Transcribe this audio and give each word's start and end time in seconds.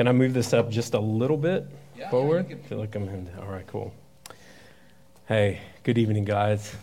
Can 0.00 0.08
I 0.08 0.12
move 0.12 0.32
this 0.32 0.54
up 0.54 0.70
just 0.70 0.94
a 0.94 0.98
little 0.98 1.36
bit 1.36 1.66
Yeah, 1.94 2.08
forward? 2.08 2.48
can- 2.48 2.56
I 2.56 2.62
feel 2.62 2.78
like 2.78 2.94
I'm 2.94 3.06
in. 3.06 3.28
All 3.38 3.52
right, 3.52 3.66
cool. 3.66 3.92
Hey, 5.28 5.58
good 5.82 5.98
evening, 5.98 6.24
guys. 6.24 6.74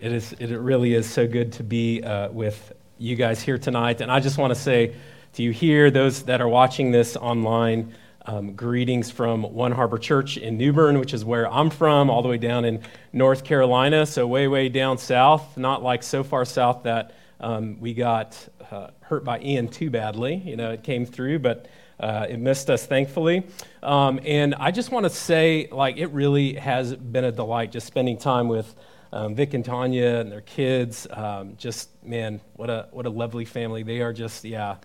It 0.00 0.10
is. 0.10 0.32
It 0.38 0.56
really 0.56 0.94
is 0.94 1.06
so 1.06 1.26
good 1.28 1.52
to 1.52 1.64
be 1.64 2.02
uh, 2.02 2.30
with 2.30 2.72
you 2.96 3.14
guys 3.14 3.42
here 3.42 3.58
tonight. 3.58 4.00
And 4.00 4.10
I 4.10 4.20
just 4.20 4.38
want 4.38 4.54
to 4.54 4.58
say 4.58 4.94
to 5.34 5.42
you 5.42 5.50
here, 5.50 5.90
those 5.90 6.22
that 6.22 6.40
are 6.40 6.48
watching 6.48 6.92
this 6.92 7.14
online, 7.14 7.92
um, 8.24 8.54
greetings 8.54 9.10
from 9.10 9.42
One 9.42 9.72
Harbor 9.72 9.98
Church 9.98 10.38
in 10.38 10.56
New 10.56 10.72
Bern, 10.72 10.98
which 10.98 11.12
is 11.12 11.26
where 11.26 11.52
I'm 11.52 11.68
from, 11.68 12.08
all 12.08 12.22
the 12.22 12.30
way 12.30 12.38
down 12.38 12.64
in 12.64 12.80
North 13.12 13.44
Carolina. 13.44 14.06
So 14.06 14.26
way, 14.26 14.48
way 14.48 14.70
down 14.70 14.96
south. 14.96 15.58
Not 15.58 15.82
like 15.82 16.02
so 16.02 16.24
far 16.24 16.46
south 16.46 16.84
that 16.84 17.14
um, 17.38 17.78
we 17.80 17.92
got 17.92 18.48
uh, 18.70 18.92
hurt 19.02 19.24
by 19.24 19.40
Ian 19.40 19.68
too 19.68 19.90
badly. 19.90 20.36
You 20.36 20.56
know, 20.56 20.70
it 20.70 20.82
came 20.82 21.04
through, 21.04 21.40
but. 21.40 21.66
Uh, 22.02 22.26
it 22.28 22.40
missed 22.40 22.68
us, 22.68 22.84
thankfully. 22.84 23.46
Um, 23.80 24.18
and 24.24 24.56
I 24.56 24.72
just 24.72 24.90
want 24.90 25.04
to 25.04 25.10
say, 25.10 25.68
like, 25.70 25.96
it 25.98 26.08
really 26.08 26.54
has 26.54 26.96
been 26.96 27.24
a 27.24 27.30
delight 27.30 27.70
just 27.70 27.86
spending 27.86 28.18
time 28.18 28.48
with 28.48 28.74
um, 29.12 29.36
Vic 29.36 29.54
and 29.54 29.64
Tanya 29.64 30.16
and 30.16 30.32
their 30.32 30.40
kids. 30.40 31.06
Um, 31.10 31.54
just, 31.56 31.90
man, 32.04 32.40
what 32.54 32.70
a, 32.70 32.88
what 32.90 33.06
a 33.06 33.10
lovely 33.10 33.44
family. 33.44 33.84
They 33.84 34.00
are 34.00 34.12
just, 34.12 34.44
yeah, 34.44 34.78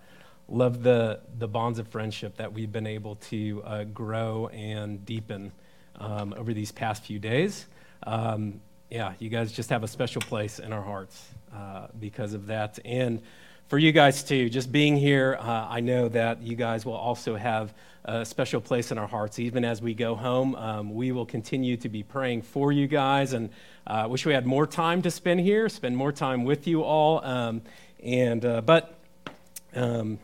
love 0.48 0.84
the, 0.84 1.20
the 1.38 1.48
bonds 1.48 1.80
of 1.80 1.88
friendship 1.88 2.36
that 2.36 2.52
we've 2.52 2.70
been 2.70 2.86
able 2.86 3.16
to 3.16 3.62
uh, 3.64 3.84
grow 3.84 4.46
and 4.48 5.04
deepen 5.04 5.50
um, 5.96 6.32
over 6.36 6.54
these 6.54 6.70
past 6.70 7.02
few 7.02 7.18
days. 7.18 7.66
Um, 8.06 8.60
yeah, 8.90 9.14
you 9.18 9.28
guys 9.28 9.50
just 9.50 9.70
have 9.70 9.82
a 9.82 9.88
special 9.88 10.22
place 10.22 10.60
in 10.60 10.72
our 10.72 10.82
hearts 10.82 11.28
uh, 11.52 11.88
because 11.98 12.32
of 12.32 12.46
that. 12.46 12.78
And 12.84 13.22
for 13.68 13.76
you 13.76 13.92
guys 13.92 14.22
too, 14.22 14.48
just 14.48 14.72
being 14.72 14.96
here, 14.96 15.36
uh, 15.38 15.66
I 15.68 15.80
know 15.80 16.08
that 16.08 16.42
you 16.42 16.56
guys 16.56 16.86
will 16.86 16.94
also 16.94 17.36
have 17.36 17.74
a 18.06 18.24
special 18.24 18.62
place 18.62 18.90
in 18.90 18.96
our 18.96 19.06
hearts. 19.06 19.38
Even 19.38 19.62
as 19.62 19.82
we 19.82 19.92
go 19.92 20.14
home, 20.14 20.54
um, 20.56 20.94
we 20.94 21.12
will 21.12 21.26
continue 21.26 21.76
to 21.76 21.90
be 21.90 22.02
praying 22.02 22.40
for 22.40 22.72
you 22.72 22.86
guys. 22.86 23.34
And 23.34 23.50
I 23.86 24.00
uh, 24.00 24.08
wish 24.08 24.24
we 24.24 24.32
had 24.32 24.46
more 24.46 24.66
time 24.66 25.02
to 25.02 25.10
spend 25.10 25.40
here, 25.40 25.68
spend 25.68 25.94
more 25.98 26.12
time 26.12 26.44
with 26.44 26.66
you 26.66 26.82
all. 26.82 27.22
Um, 27.22 27.60
and 28.02 28.42
uh, 28.42 28.62
but 28.62 28.94
um, 29.74 30.18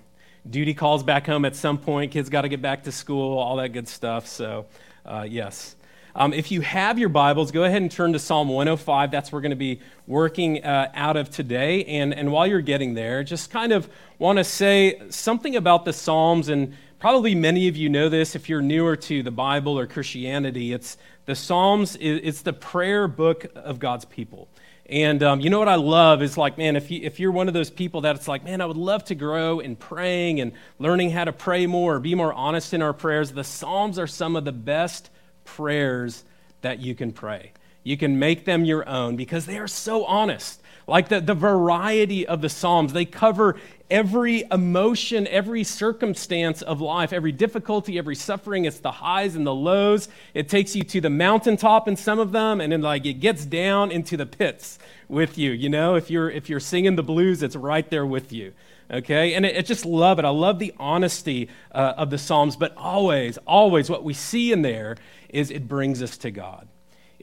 duty 0.48 0.72
calls 0.72 1.02
back 1.02 1.26
home 1.26 1.44
at 1.44 1.54
some 1.54 1.76
point. 1.76 2.12
Kids 2.12 2.30
got 2.30 2.42
to 2.42 2.48
get 2.48 2.62
back 2.62 2.84
to 2.84 2.92
school, 2.92 3.38
all 3.38 3.56
that 3.56 3.74
good 3.74 3.88
stuff. 3.88 4.26
So 4.26 4.64
uh, 5.04 5.26
yes. 5.28 5.76
Um, 6.16 6.32
if 6.32 6.52
you 6.52 6.60
have 6.60 6.96
your 6.96 7.08
Bibles, 7.08 7.50
go 7.50 7.64
ahead 7.64 7.82
and 7.82 7.90
turn 7.90 8.12
to 8.12 8.20
Psalm 8.20 8.48
105. 8.48 9.10
That's 9.10 9.32
where 9.32 9.38
we're 9.38 9.42
going 9.42 9.50
to 9.50 9.56
be 9.56 9.80
working 10.06 10.64
uh, 10.64 10.92
out 10.94 11.16
of 11.16 11.28
today. 11.28 11.84
And, 11.86 12.14
and 12.14 12.30
while 12.30 12.46
you're 12.46 12.60
getting 12.60 12.94
there, 12.94 13.24
just 13.24 13.50
kind 13.50 13.72
of 13.72 13.88
want 14.20 14.38
to 14.38 14.44
say 14.44 15.02
something 15.10 15.56
about 15.56 15.84
the 15.84 15.92
Psalms. 15.92 16.48
And 16.48 16.76
probably 17.00 17.34
many 17.34 17.66
of 17.66 17.76
you 17.76 17.88
know 17.88 18.08
this 18.08 18.36
if 18.36 18.48
you're 18.48 18.62
newer 18.62 18.94
to 18.94 19.24
the 19.24 19.32
Bible 19.32 19.76
or 19.76 19.88
Christianity. 19.88 20.72
It's 20.72 20.98
the 21.26 21.34
Psalms, 21.34 21.96
it's 22.00 22.42
the 22.42 22.52
prayer 22.52 23.08
book 23.08 23.46
of 23.56 23.80
God's 23.80 24.04
people. 24.04 24.46
And 24.86 25.20
um, 25.20 25.40
you 25.40 25.50
know 25.50 25.58
what 25.58 25.68
I 25.68 25.74
love 25.74 26.22
is 26.22 26.38
like, 26.38 26.56
man, 26.58 26.76
if, 26.76 26.92
you, 26.92 27.00
if 27.02 27.18
you're 27.18 27.32
one 27.32 27.48
of 27.48 27.54
those 27.54 27.70
people 27.70 28.02
that 28.02 28.14
it's 28.14 28.28
like, 28.28 28.44
man, 28.44 28.60
I 28.60 28.66
would 28.66 28.76
love 28.76 29.04
to 29.06 29.16
grow 29.16 29.58
in 29.58 29.74
praying 29.74 30.40
and 30.40 30.52
learning 30.78 31.10
how 31.10 31.24
to 31.24 31.32
pray 31.32 31.66
more, 31.66 31.96
or 31.96 32.00
be 32.00 32.14
more 32.14 32.32
honest 32.32 32.72
in 32.72 32.82
our 32.82 32.92
prayers, 32.92 33.32
the 33.32 33.42
Psalms 33.42 33.98
are 33.98 34.06
some 34.06 34.36
of 34.36 34.44
the 34.44 34.52
best 34.52 35.10
prayers 35.44 36.24
that 36.62 36.80
you 36.80 36.94
can 36.94 37.12
pray. 37.12 37.52
You 37.82 37.96
can 37.98 38.18
make 38.18 38.46
them 38.46 38.64
your 38.64 38.88
own 38.88 39.16
because 39.16 39.46
they 39.46 39.58
are 39.58 39.68
so 39.68 40.04
honest. 40.06 40.62
Like 40.86 41.08
the, 41.08 41.20
the 41.20 41.34
variety 41.34 42.26
of 42.26 42.40
the 42.40 42.48
Psalms, 42.48 42.92
they 42.92 43.04
cover 43.04 43.56
every 43.90 44.44
emotion, 44.50 45.26
every 45.28 45.64
circumstance 45.64 46.62
of 46.62 46.80
life, 46.80 47.12
every 47.12 47.32
difficulty, 47.32 47.98
every 47.98 48.14
suffering. 48.14 48.64
It's 48.64 48.80
the 48.80 48.90
highs 48.90 49.34
and 49.36 49.46
the 49.46 49.54
lows. 49.54 50.08
It 50.34 50.48
takes 50.48 50.74
you 50.74 50.82
to 50.82 51.00
the 51.00 51.10
mountaintop 51.10 51.88
in 51.88 51.96
some 51.96 52.18
of 52.18 52.32
them, 52.32 52.60
and 52.60 52.72
then 52.72 52.82
like 52.82 53.06
it 53.06 53.14
gets 53.14 53.44
down 53.44 53.90
into 53.90 54.16
the 54.16 54.26
pits 54.26 54.78
with 55.08 55.38
you. 55.38 55.52
You 55.52 55.68
know, 55.68 55.94
if 55.94 56.10
you're 56.10 56.30
if 56.30 56.48
you're 56.48 56.60
singing 56.60 56.96
the 56.96 57.02
blues, 57.02 57.42
it's 57.42 57.56
right 57.56 57.88
there 57.88 58.06
with 58.06 58.32
you. 58.32 58.52
Okay, 58.90 59.34
and 59.34 59.46
I 59.46 59.62
just 59.62 59.86
love 59.86 60.18
it. 60.18 60.24
I 60.24 60.30
love 60.30 60.58
the 60.58 60.74
honesty 60.78 61.48
uh, 61.72 61.94
of 61.96 62.10
the 62.10 62.18
Psalms, 62.18 62.56
but 62.56 62.76
always, 62.76 63.38
always, 63.46 63.88
what 63.88 64.04
we 64.04 64.12
see 64.12 64.52
in 64.52 64.62
there 64.62 64.96
is 65.30 65.50
it 65.50 65.66
brings 65.66 66.02
us 66.02 66.18
to 66.18 66.30
God. 66.30 66.68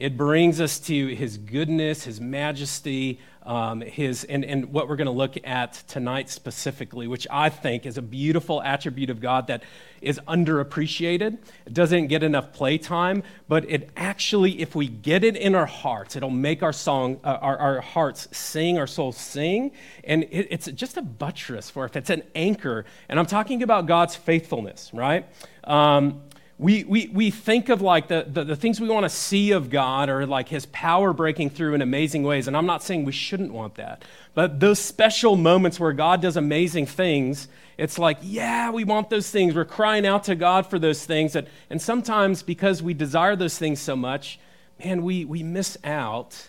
It 0.02 0.16
brings 0.16 0.60
us 0.60 0.80
to 0.80 1.14
His 1.14 1.38
goodness, 1.38 2.02
His 2.02 2.20
majesty, 2.20 3.20
um, 3.44 3.82
His, 3.82 4.24
and, 4.24 4.44
and 4.44 4.72
what 4.72 4.88
we're 4.88 4.96
going 4.96 5.06
to 5.06 5.12
look 5.12 5.36
at 5.44 5.74
tonight 5.86 6.28
specifically, 6.28 7.06
which 7.06 7.28
I 7.30 7.50
think 7.50 7.86
is 7.86 7.98
a 7.98 8.02
beautiful 8.02 8.60
attribute 8.62 9.10
of 9.10 9.20
God 9.20 9.46
that 9.46 9.62
is 10.00 10.18
underappreciated. 10.26 11.38
It 11.66 11.72
doesn't 11.72 12.08
get 12.08 12.24
enough 12.24 12.52
playtime, 12.52 13.22
but 13.46 13.70
it 13.70 13.90
actually, 13.96 14.60
if 14.60 14.74
we 14.74 14.88
get 14.88 15.22
it 15.22 15.36
in 15.36 15.54
our 15.54 15.66
hearts, 15.66 16.16
it'll 16.16 16.30
make 16.30 16.64
our 16.64 16.72
song, 16.72 17.20
uh, 17.22 17.38
our, 17.40 17.56
our 17.58 17.80
hearts 17.80 18.26
sing, 18.36 18.78
our 18.78 18.88
souls 18.88 19.16
sing, 19.16 19.70
and 20.02 20.24
it, 20.24 20.48
it's 20.50 20.66
just 20.72 20.96
a 20.96 21.02
buttress 21.02 21.70
for 21.70 21.86
it. 21.86 21.94
It's 21.94 22.10
an 22.10 22.24
anchor, 22.34 22.86
and 23.08 23.20
I'm 23.20 23.26
talking 23.26 23.62
about 23.62 23.86
God's 23.86 24.16
faithfulness, 24.16 24.90
right? 24.92 25.28
Um, 25.62 26.22
we, 26.62 26.84
we, 26.84 27.08
we 27.08 27.30
think 27.32 27.70
of 27.70 27.82
like 27.82 28.06
the, 28.06 28.24
the, 28.28 28.44
the 28.44 28.56
things 28.56 28.80
we 28.80 28.88
want 28.88 29.04
to 29.04 29.10
see 29.10 29.50
of 29.50 29.68
God 29.68 30.08
or 30.08 30.24
like 30.26 30.48
his 30.48 30.66
power 30.66 31.12
breaking 31.12 31.50
through 31.50 31.74
in 31.74 31.82
amazing 31.82 32.22
ways. 32.22 32.46
And 32.46 32.56
I'm 32.56 32.66
not 32.66 32.84
saying 32.84 33.04
we 33.04 33.10
shouldn't 33.10 33.52
want 33.52 33.74
that. 33.74 34.04
But 34.34 34.60
those 34.60 34.78
special 34.78 35.34
moments 35.34 35.80
where 35.80 35.92
God 35.92 36.22
does 36.22 36.36
amazing 36.36 36.86
things, 36.86 37.48
it's 37.76 37.98
like, 37.98 38.18
yeah, 38.22 38.70
we 38.70 38.84
want 38.84 39.10
those 39.10 39.28
things. 39.28 39.56
We're 39.56 39.64
crying 39.64 40.06
out 40.06 40.22
to 40.24 40.36
God 40.36 40.68
for 40.68 40.78
those 40.78 41.04
things. 41.04 41.32
That, 41.32 41.48
and 41.68 41.82
sometimes 41.82 42.44
because 42.44 42.80
we 42.80 42.94
desire 42.94 43.34
those 43.34 43.58
things 43.58 43.80
so 43.80 43.96
much, 43.96 44.38
man, 44.84 45.02
we, 45.02 45.24
we 45.24 45.42
miss 45.42 45.76
out 45.82 46.48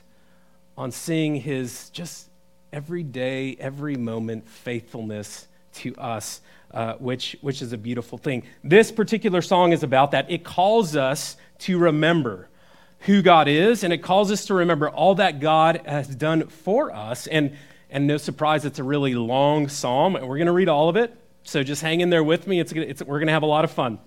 on 0.77 0.91
seeing 0.91 1.37
his 1.37 1.89
just 1.89 2.27
every 2.71 3.01
day, 3.01 3.57
every 3.59 3.95
moment 3.95 4.47
faithfulness 4.47 5.47
to 5.73 5.95
us 5.95 6.41
uh, 6.73 6.95
which, 6.95 7.37
which 7.41 7.61
is 7.61 7.73
a 7.73 7.77
beautiful 7.77 8.17
thing. 8.17 8.43
This 8.63 8.91
particular 8.91 9.41
song 9.41 9.71
is 9.73 9.83
about 9.83 10.11
that. 10.11 10.29
It 10.29 10.43
calls 10.43 10.95
us 10.95 11.37
to 11.59 11.77
remember 11.77 12.49
who 13.01 13.21
God 13.21 13.47
is, 13.47 13.83
and 13.83 13.93
it 13.93 13.99
calls 13.99 14.31
us 14.31 14.45
to 14.45 14.53
remember 14.53 14.89
all 14.89 15.15
that 15.15 15.39
God 15.39 15.81
has 15.85 16.07
done 16.07 16.47
for 16.47 16.91
us. 16.91 17.27
And, 17.27 17.55
and 17.89 18.07
no 18.07 18.17
surprise, 18.17 18.65
it's 18.65 18.79
a 18.79 18.83
really 18.83 19.13
long 19.13 19.67
psalm, 19.67 20.15
and 20.15 20.27
we're 20.27 20.37
going 20.37 20.47
to 20.47 20.53
read 20.53 20.69
all 20.69 20.89
of 20.89 20.95
it. 20.95 21.15
So 21.43 21.63
just 21.63 21.81
hang 21.81 22.01
in 22.01 22.09
there 22.09 22.23
with 22.23 22.47
me. 22.47 22.59
It's, 22.59 22.71
it's, 22.71 23.03
we're 23.03 23.19
going 23.19 23.27
to 23.27 23.33
have 23.33 23.43
a 23.43 23.47
lot 23.47 23.65
of 23.65 23.71
fun. 23.71 23.99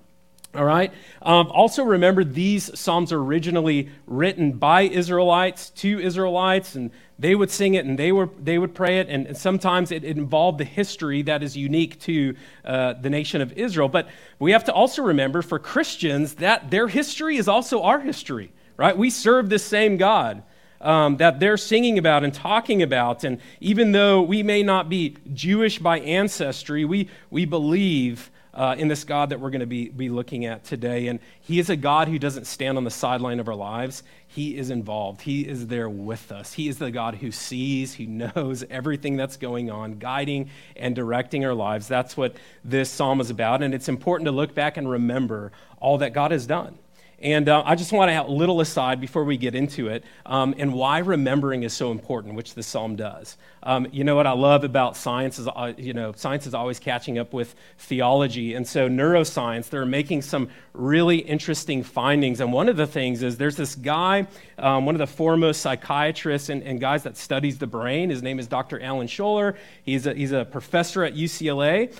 All 0.54 0.64
right. 0.64 0.90
Um, 1.20 1.48
also, 1.48 1.84
remember 1.84 2.24
these 2.24 2.78
psalms 2.78 3.12
are 3.12 3.18
originally 3.18 3.90
written 4.06 4.52
by 4.52 4.82
Israelites 4.82 5.68
to 5.70 6.00
Israelites, 6.00 6.76
and 6.76 6.90
they 7.18 7.34
would 7.34 7.50
sing 7.50 7.74
it 7.74 7.86
and 7.86 7.98
they 7.98 8.12
were 8.12 8.28
they 8.38 8.58
would 8.58 8.74
pray 8.74 8.98
it, 8.98 9.08
and, 9.08 9.36
sometimes 9.36 9.90
it, 9.90 10.04
involved 10.04 10.58
the 10.58 10.64
history 10.64 11.22
that 11.22 11.42
is 11.42 11.56
unique 11.56 11.98
to 12.00 12.34
uh, 12.64 12.92
the 12.94 13.10
nation 13.10 13.40
of 13.40 13.52
Israel. 13.52 13.88
But 13.88 14.08
we 14.38 14.52
have 14.52 14.64
to 14.64 14.72
also 14.72 15.02
remember 15.02 15.42
for 15.42 15.58
Christians 15.58 16.34
that 16.34 16.70
their 16.70 16.88
history 16.88 17.36
is 17.36 17.48
also 17.48 17.82
our 17.82 18.00
history. 18.00 18.52
Right? 18.76 18.96
We 18.96 19.08
serve 19.08 19.48
this 19.48 19.64
same 19.64 19.96
God. 19.96 20.42
Um, 20.78 21.16
that 21.16 21.40
they're 21.40 21.56
singing 21.56 21.96
about 21.96 22.22
and 22.22 22.34
talking 22.34 22.82
about. 22.82 23.24
And 23.24 23.40
even 23.60 23.92
though 23.92 24.20
we 24.20 24.42
may 24.42 24.62
not 24.62 24.90
be 24.90 25.16
Jewish 25.32 25.78
by 25.78 26.00
ancestry, 26.00 26.84
we, 26.84 27.08
we 27.30 27.46
believe 27.46 28.30
uh, 28.56 28.74
in 28.78 28.88
this 28.88 29.04
God 29.04 29.30
that 29.30 29.38
we're 29.38 29.50
going 29.50 29.60
to 29.60 29.66
be, 29.66 29.90
be 29.90 30.08
looking 30.08 30.46
at 30.46 30.64
today. 30.64 31.06
And 31.08 31.20
He 31.42 31.60
is 31.60 31.70
a 31.70 31.76
God 31.76 32.08
who 32.08 32.18
doesn't 32.18 32.46
stand 32.46 32.78
on 32.78 32.84
the 32.84 32.90
sideline 32.90 33.38
of 33.38 33.48
our 33.48 33.54
lives. 33.54 34.02
He 34.26 34.56
is 34.56 34.70
involved, 34.70 35.20
He 35.20 35.42
is 35.42 35.66
there 35.68 35.88
with 35.88 36.32
us. 36.32 36.54
He 36.54 36.66
is 36.66 36.78
the 36.78 36.90
God 36.90 37.16
who 37.16 37.30
sees, 37.30 37.94
who 37.94 38.06
knows 38.06 38.64
everything 38.68 39.16
that's 39.16 39.36
going 39.36 39.70
on, 39.70 39.98
guiding 39.98 40.50
and 40.74 40.96
directing 40.96 41.44
our 41.44 41.54
lives. 41.54 41.86
That's 41.86 42.16
what 42.16 42.34
this 42.64 42.90
psalm 42.90 43.20
is 43.20 43.30
about. 43.30 43.62
And 43.62 43.74
it's 43.74 43.88
important 43.88 44.26
to 44.26 44.32
look 44.32 44.54
back 44.54 44.76
and 44.78 44.90
remember 44.90 45.52
all 45.78 45.98
that 45.98 46.14
God 46.14 46.30
has 46.30 46.46
done. 46.46 46.78
And 47.18 47.48
uh, 47.48 47.62
I 47.64 47.76
just 47.76 47.92
want 47.92 48.10
to 48.10 48.12
have 48.12 48.26
a 48.26 48.30
little 48.30 48.60
aside 48.60 49.00
before 49.00 49.24
we 49.24 49.38
get 49.38 49.54
into 49.54 49.88
it 49.88 50.04
um, 50.26 50.54
and 50.58 50.74
why 50.74 50.98
remembering 50.98 51.62
is 51.62 51.72
so 51.72 51.90
important, 51.90 52.34
which 52.34 52.54
the 52.54 52.62
psalm 52.62 52.94
does. 52.94 53.38
Um, 53.62 53.88
you 53.90 54.04
know 54.04 54.14
what 54.14 54.26
I 54.26 54.32
love 54.32 54.64
about 54.64 54.96
science 54.96 55.38
is, 55.38 55.48
uh, 55.48 55.72
you 55.78 55.94
know, 55.94 56.12
science 56.14 56.46
is 56.46 56.54
always 56.54 56.78
catching 56.78 57.18
up 57.18 57.32
with 57.32 57.54
theology. 57.78 58.54
And 58.54 58.68
so 58.68 58.88
neuroscience, 58.88 59.70
they're 59.70 59.86
making 59.86 60.22
some 60.22 60.50
really 60.74 61.16
interesting 61.16 61.82
findings. 61.82 62.40
And 62.40 62.52
one 62.52 62.68
of 62.68 62.76
the 62.76 62.86
things 62.86 63.22
is 63.22 63.38
there's 63.38 63.56
this 63.56 63.74
guy, 63.74 64.26
um, 64.58 64.84
one 64.84 64.94
of 64.94 64.98
the 64.98 65.06
foremost 65.06 65.62
psychiatrists 65.62 66.48
and, 66.50 66.62
and, 66.62 66.80
guys 66.80 67.02
that 67.04 67.16
studies 67.16 67.58
the 67.58 67.66
brain. 67.66 68.10
His 68.10 68.22
name 68.22 68.38
is 68.38 68.46
Dr. 68.46 68.80
Alan 68.80 69.06
Scholler. 69.06 69.56
He's 69.82 70.06
a, 70.06 70.12
he's 70.14 70.32
a 70.32 70.44
professor 70.44 71.02
at 71.02 71.14
UCLA, 71.14 71.92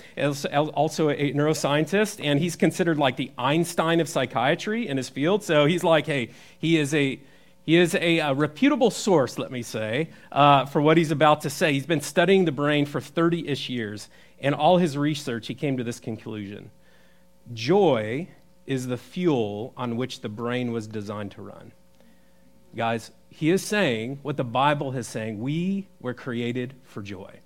also 0.75 1.09
a 1.09 1.33
neuroscientist, 1.33 2.23
and 2.23 2.39
he's 2.39 2.55
considered 2.55 2.99
like 2.99 3.17
the 3.17 3.31
Einstein 3.37 3.99
of 3.99 4.07
psychiatry 4.07 4.87
in 4.87 4.97
his 4.97 5.06
field. 5.09 5.43
So 5.43 5.65
he's 5.65 5.83
like, 5.83 6.05
hey, 6.05 6.31
he 6.59 6.77
is 6.77 6.93
a 6.93 7.19
he 7.67 7.75
is 7.75 7.95
a, 7.95 8.19
a 8.19 8.33
reputable 8.33 8.89
source, 8.91 9.37
let 9.37 9.51
me 9.51 9.61
say, 9.61 10.09
uh, 10.31 10.65
for 10.65 10.81
what 10.81 10.95
he's 10.95 11.11
about 11.11 11.41
to 11.41 11.49
say. 11.49 11.73
He's 11.73 11.85
been 11.85 11.99
studying 11.99 12.45
the 12.45 12.51
brain 12.53 12.85
for 12.85 13.01
30 13.01 13.49
ish 13.49 13.67
years, 13.67 14.07
and 14.39 14.55
all 14.55 14.77
his 14.77 14.97
research, 14.97 15.47
he 15.47 15.53
came 15.53 15.75
to 15.75 15.83
this 15.83 15.99
conclusion 15.99 16.71
Joy 17.53 18.29
is 18.65 18.87
the 18.87 18.97
fuel 18.97 19.73
on 19.75 19.97
which 19.97 20.21
the 20.21 20.29
brain 20.29 20.71
was 20.71 20.87
designed 20.87 21.31
to 21.31 21.41
run. 21.41 21.73
Guys, 22.75 23.11
he 23.29 23.49
is 23.49 23.63
saying 23.63 24.19
what 24.21 24.37
the 24.37 24.43
Bible 24.43 24.95
is 24.95 25.07
saying 25.07 25.39
we 25.39 25.87
were 25.99 26.13
created 26.13 26.73
for 26.83 27.01
joy. 27.01 27.39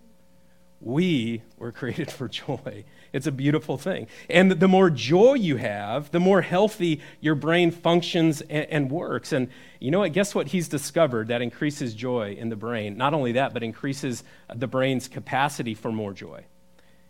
We 0.81 1.43
were 1.57 1.71
created 1.71 2.11
for 2.11 2.27
joy. 2.27 2.83
It's 3.13 3.27
a 3.27 3.31
beautiful 3.31 3.77
thing. 3.77 4.07
And 4.29 4.51
the 4.51 4.67
more 4.67 4.89
joy 4.89 5.35
you 5.35 5.57
have, 5.57 6.11
the 6.11 6.19
more 6.19 6.41
healthy 6.41 7.01
your 7.19 7.35
brain 7.35 7.71
functions 7.71 8.41
and, 8.41 8.65
and, 8.69 8.91
works. 8.91 9.31
And 9.31 9.49
you 9.79 9.91
know 9.91 9.99
what? 9.99 10.13
Guess 10.13 10.33
what 10.33 10.47
he's 10.47 10.67
discovered 10.67 11.27
that 11.27 11.41
increases 11.41 11.93
joy 11.93 12.35
in 12.37 12.49
the 12.49 12.55
brain? 12.55 12.97
Not 12.97 13.13
only 13.13 13.33
that, 13.33 13.53
but 13.53 13.63
increases 13.63 14.23
the 14.53 14.67
brain's 14.67 15.07
capacity 15.07 15.75
for 15.75 15.91
more 15.91 16.13
joy. 16.13 16.45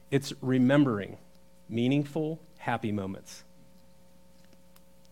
It's 0.10 0.34
remembering 0.42 1.18
meaningful, 1.70 2.42
happy 2.58 2.92
moments. 2.92 3.44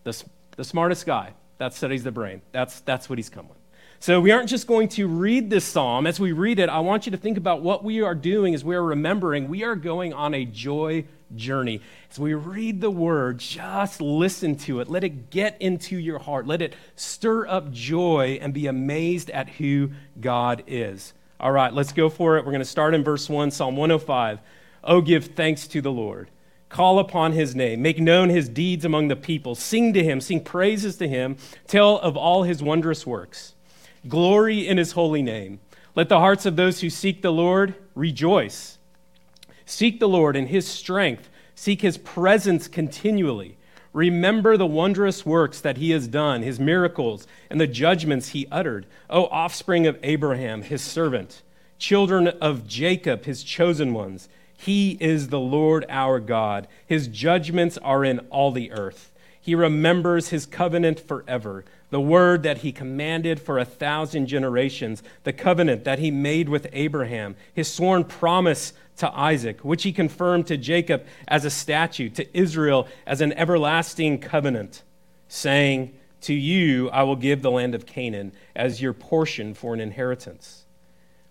The, 0.04 0.22
the 0.56 0.64
smartest 0.64 1.06
guy 1.06 1.34
that 1.58 1.72
studies 1.72 2.04
the 2.04 2.12
brain, 2.12 2.42
that's, 2.52 2.80
that's 2.80 3.08
what 3.08 3.18
he's 3.18 3.30
come 3.30 3.48
with. 3.48 3.59
So 4.02 4.18
we 4.18 4.30
aren't 4.30 4.48
just 4.48 4.66
going 4.66 4.88
to 4.88 5.06
read 5.06 5.50
this 5.50 5.66
psalm. 5.66 6.06
As 6.06 6.18
we 6.18 6.32
read 6.32 6.58
it, 6.58 6.70
I 6.70 6.80
want 6.80 7.04
you 7.04 7.12
to 7.12 7.18
think 7.18 7.36
about 7.36 7.60
what 7.60 7.84
we 7.84 8.00
are 8.00 8.14
doing 8.14 8.54
as 8.54 8.64
we 8.64 8.74
are 8.74 8.82
remembering. 8.82 9.46
We 9.46 9.62
are 9.62 9.76
going 9.76 10.14
on 10.14 10.32
a 10.32 10.46
joy 10.46 11.04
journey. 11.36 11.82
As 12.10 12.18
we 12.18 12.32
read 12.32 12.80
the 12.80 12.90
word, 12.90 13.40
just 13.40 14.00
listen 14.00 14.56
to 14.60 14.80
it. 14.80 14.88
Let 14.88 15.04
it 15.04 15.28
get 15.28 15.60
into 15.60 15.98
your 15.98 16.18
heart. 16.18 16.46
Let 16.46 16.62
it 16.62 16.76
stir 16.96 17.46
up 17.46 17.72
joy 17.72 18.38
and 18.40 18.54
be 18.54 18.68
amazed 18.68 19.28
at 19.28 19.50
who 19.50 19.90
God 20.18 20.62
is. 20.66 21.12
All 21.38 21.52
right, 21.52 21.72
let's 21.72 21.92
go 21.92 22.08
for 22.08 22.38
it. 22.38 22.46
We're 22.46 22.52
going 22.52 22.60
to 22.60 22.64
start 22.64 22.94
in 22.94 23.04
verse 23.04 23.28
1, 23.28 23.50
Psalm 23.50 23.76
105. 23.76 24.38
Oh, 24.82 25.02
give 25.02 25.26
thanks 25.26 25.66
to 25.68 25.82
the 25.82 25.92
Lord. 25.92 26.30
Call 26.70 27.00
upon 27.00 27.32
his 27.32 27.54
name. 27.54 27.82
Make 27.82 27.98
known 27.98 28.30
his 28.30 28.48
deeds 28.48 28.86
among 28.86 29.08
the 29.08 29.16
people. 29.16 29.54
Sing 29.54 29.92
to 29.92 30.02
him. 30.02 30.22
Sing 30.22 30.42
praises 30.42 30.96
to 30.96 31.06
him. 31.06 31.36
Tell 31.66 31.98
of 31.98 32.16
all 32.16 32.44
his 32.44 32.62
wondrous 32.62 33.06
works. 33.06 33.56
Glory 34.08 34.66
in 34.66 34.78
his 34.78 34.92
holy 34.92 35.22
name. 35.22 35.60
Let 35.94 36.08
the 36.08 36.20
hearts 36.20 36.46
of 36.46 36.56
those 36.56 36.80
who 36.80 36.90
seek 36.90 37.22
the 37.22 37.32
Lord 37.32 37.74
rejoice. 37.94 38.78
Seek 39.66 40.00
the 40.00 40.08
Lord 40.08 40.36
in 40.36 40.46
his 40.46 40.66
strength, 40.66 41.28
seek 41.54 41.82
his 41.82 41.98
presence 41.98 42.66
continually. 42.66 43.56
Remember 43.92 44.56
the 44.56 44.66
wondrous 44.66 45.26
works 45.26 45.60
that 45.60 45.76
he 45.76 45.90
has 45.90 46.06
done, 46.06 46.42
his 46.42 46.60
miracles, 46.60 47.26
and 47.50 47.60
the 47.60 47.66
judgments 47.66 48.28
he 48.28 48.46
uttered. 48.50 48.86
O 49.08 49.26
offspring 49.26 49.86
of 49.86 49.98
Abraham, 50.02 50.62
his 50.62 50.80
servant, 50.80 51.42
children 51.78 52.28
of 52.28 52.66
Jacob, 52.66 53.24
his 53.24 53.42
chosen 53.42 53.92
ones. 53.92 54.28
He 54.56 54.96
is 55.00 55.28
the 55.28 55.40
Lord 55.40 55.86
our 55.88 56.20
God. 56.20 56.68
His 56.86 57.08
judgments 57.08 57.78
are 57.78 58.04
in 58.04 58.20
all 58.30 58.52
the 58.52 58.70
earth. 58.72 59.12
He 59.40 59.54
remembers 59.54 60.28
his 60.28 60.46
covenant 60.46 61.00
forever 61.00 61.64
the 61.90 62.00
word 62.00 62.44
that 62.44 62.58
he 62.58 62.72
commanded 62.72 63.40
for 63.40 63.58
a 63.58 63.64
thousand 63.64 64.26
generations, 64.26 65.02
the 65.24 65.32
covenant 65.32 65.84
that 65.84 65.98
he 65.98 66.10
made 66.10 66.48
with 66.48 66.68
Abraham, 66.72 67.36
his 67.52 67.70
sworn 67.70 68.04
promise 68.04 68.72
to 68.96 69.10
Isaac, 69.12 69.60
which 69.60 69.82
he 69.82 69.92
confirmed 69.92 70.46
to 70.46 70.56
Jacob 70.56 71.04
as 71.26 71.44
a 71.44 71.50
statute, 71.50 72.14
to 72.14 72.36
Israel 72.36 72.86
as 73.06 73.20
an 73.20 73.32
everlasting 73.34 74.18
covenant, 74.18 74.82
saying, 75.28 75.92
To 76.22 76.34
you 76.34 76.90
I 76.90 77.02
will 77.02 77.16
give 77.16 77.42
the 77.42 77.50
land 77.50 77.74
of 77.74 77.86
Canaan 77.86 78.32
as 78.54 78.80
your 78.80 78.92
portion 78.92 79.54
for 79.54 79.74
an 79.74 79.80
inheritance. 79.80 80.64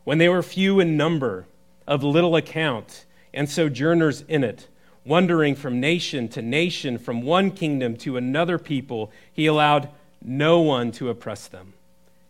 When 0.03 0.17
they 0.17 0.29
were 0.29 0.43
few 0.43 0.79
in 0.79 0.97
number, 0.97 1.45
of 1.89 2.03
little 2.03 2.35
account, 2.35 3.05
and 3.33 3.49
sojourners 3.49 4.21
in 4.27 4.43
it, 4.43 4.67
wandering 5.03 5.55
from 5.55 5.79
nation 5.79 6.27
to 6.29 6.41
nation, 6.41 6.99
from 6.99 7.23
one 7.23 7.49
kingdom 7.49 7.97
to 7.97 8.15
another 8.15 8.59
people, 8.59 9.11
he 9.33 9.47
allowed 9.47 9.89
no 10.21 10.59
one 10.59 10.91
to 10.93 11.09
oppress 11.09 11.47
them. 11.47 11.73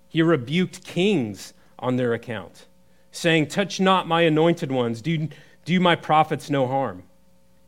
He 0.08 0.22
rebuked 0.22 0.84
kings 0.84 1.54
on 1.78 1.96
their 1.96 2.14
account, 2.14 2.66
saying, 3.12 3.48
Touch 3.48 3.80
not 3.80 4.08
my 4.08 4.22
anointed 4.22 4.72
ones, 4.72 5.02
do, 5.02 5.28
do 5.66 5.80
my 5.80 5.96
prophets 5.96 6.50
no 6.50 6.68
harm. 6.68 7.04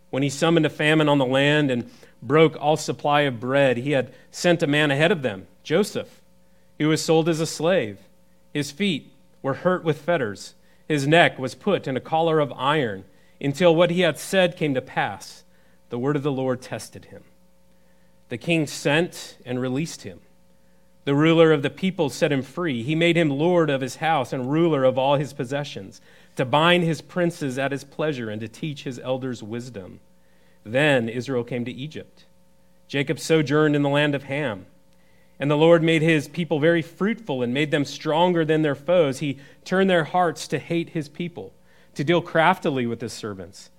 When 0.09 0.23
he 0.23 0.29
summoned 0.29 0.65
a 0.65 0.69
famine 0.69 1.07
on 1.07 1.17
the 1.17 1.25
land 1.25 1.71
and 1.71 1.89
broke 2.21 2.55
all 2.59 2.77
supply 2.77 3.21
of 3.21 3.39
bread, 3.39 3.77
he 3.77 3.91
had 3.91 4.13
sent 4.29 4.61
a 4.63 4.67
man 4.67 4.91
ahead 4.91 5.11
of 5.11 5.21
them, 5.21 5.47
Joseph, 5.63 6.21
who 6.77 6.89
was 6.89 7.03
sold 7.03 7.29
as 7.29 7.39
a 7.39 7.45
slave. 7.45 7.99
His 8.53 8.71
feet 8.71 9.11
were 9.41 9.55
hurt 9.55 9.83
with 9.83 10.01
fetters, 10.01 10.55
his 10.87 11.07
neck 11.07 11.39
was 11.39 11.55
put 11.55 11.87
in 11.87 11.95
a 11.95 12.01
collar 12.01 12.39
of 12.39 12.51
iron, 12.53 13.05
until 13.39 13.73
what 13.73 13.91
he 13.91 14.01
had 14.01 14.19
said 14.19 14.57
came 14.57 14.73
to 14.73 14.81
pass. 14.81 15.43
The 15.89 15.97
word 15.97 16.15
of 16.15 16.23
the 16.23 16.31
Lord 16.31 16.61
tested 16.61 17.05
him. 17.05 17.23
The 18.31 18.37
king 18.37 18.65
sent 18.65 19.35
and 19.45 19.59
released 19.59 20.03
him. 20.03 20.21
The 21.03 21.13
ruler 21.13 21.51
of 21.51 21.63
the 21.63 21.69
people 21.69 22.09
set 22.09 22.31
him 22.31 22.41
free. 22.41 22.81
He 22.81 22.95
made 22.95 23.17
him 23.17 23.29
lord 23.29 23.69
of 23.69 23.81
his 23.81 23.97
house 23.97 24.31
and 24.31 24.49
ruler 24.49 24.85
of 24.85 24.97
all 24.97 25.17
his 25.17 25.33
possessions, 25.33 25.99
to 26.37 26.45
bind 26.45 26.85
his 26.85 27.01
princes 27.01 27.59
at 27.59 27.73
his 27.73 27.83
pleasure 27.83 28.29
and 28.29 28.39
to 28.39 28.47
teach 28.47 28.85
his 28.85 28.99
elders 28.99 29.43
wisdom. 29.43 29.99
Then 30.63 31.09
Israel 31.09 31.43
came 31.43 31.65
to 31.65 31.73
Egypt. 31.73 32.23
Jacob 32.87 33.19
sojourned 33.19 33.75
in 33.75 33.83
the 33.83 33.89
land 33.89 34.15
of 34.15 34.23
Ham. 34.23 34.65
And 35.37 35.51
the 35.51 35.57
Lord 35.57 35.83
made 35.83 36.01
his 36.01 36.29
people 36.29 36.61
very 36.61 36.81
fruitful 36.81 37.43
and 37.43 37.53
made 37.53 37.71
them 37.71 37.83
stronger 37.83 38.45
than 38.45 38.61
their 38.61 38.75
foes. 38.75 39.19
He 39.19 39.39
turned 39.65 39.89
their 39.89 40.05
hearts 40.05 40.47
to 40.47 40.57
hate 40.57 40.91
his 40.91 41.09
people, 41.09 41.51
to 41.95 42.05
deal 42.05 42.21
craftily 42.21 42.85
with 42.85 43.01
his 43.01 43.11
servants. 43.11 43.71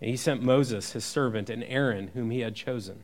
And 0.00 0.08
he 0.08 0.16
sent 0.16 0.44
Moses, 0.44 0.92
his 0.92 1.04
servant, 1.04 1.50
and 1.50 1.64
Aaron, 1.64 2.12
whom 2.14 2.30
he 2.30 2.38
had 2.38 2.54
chosen. 2.54 3.02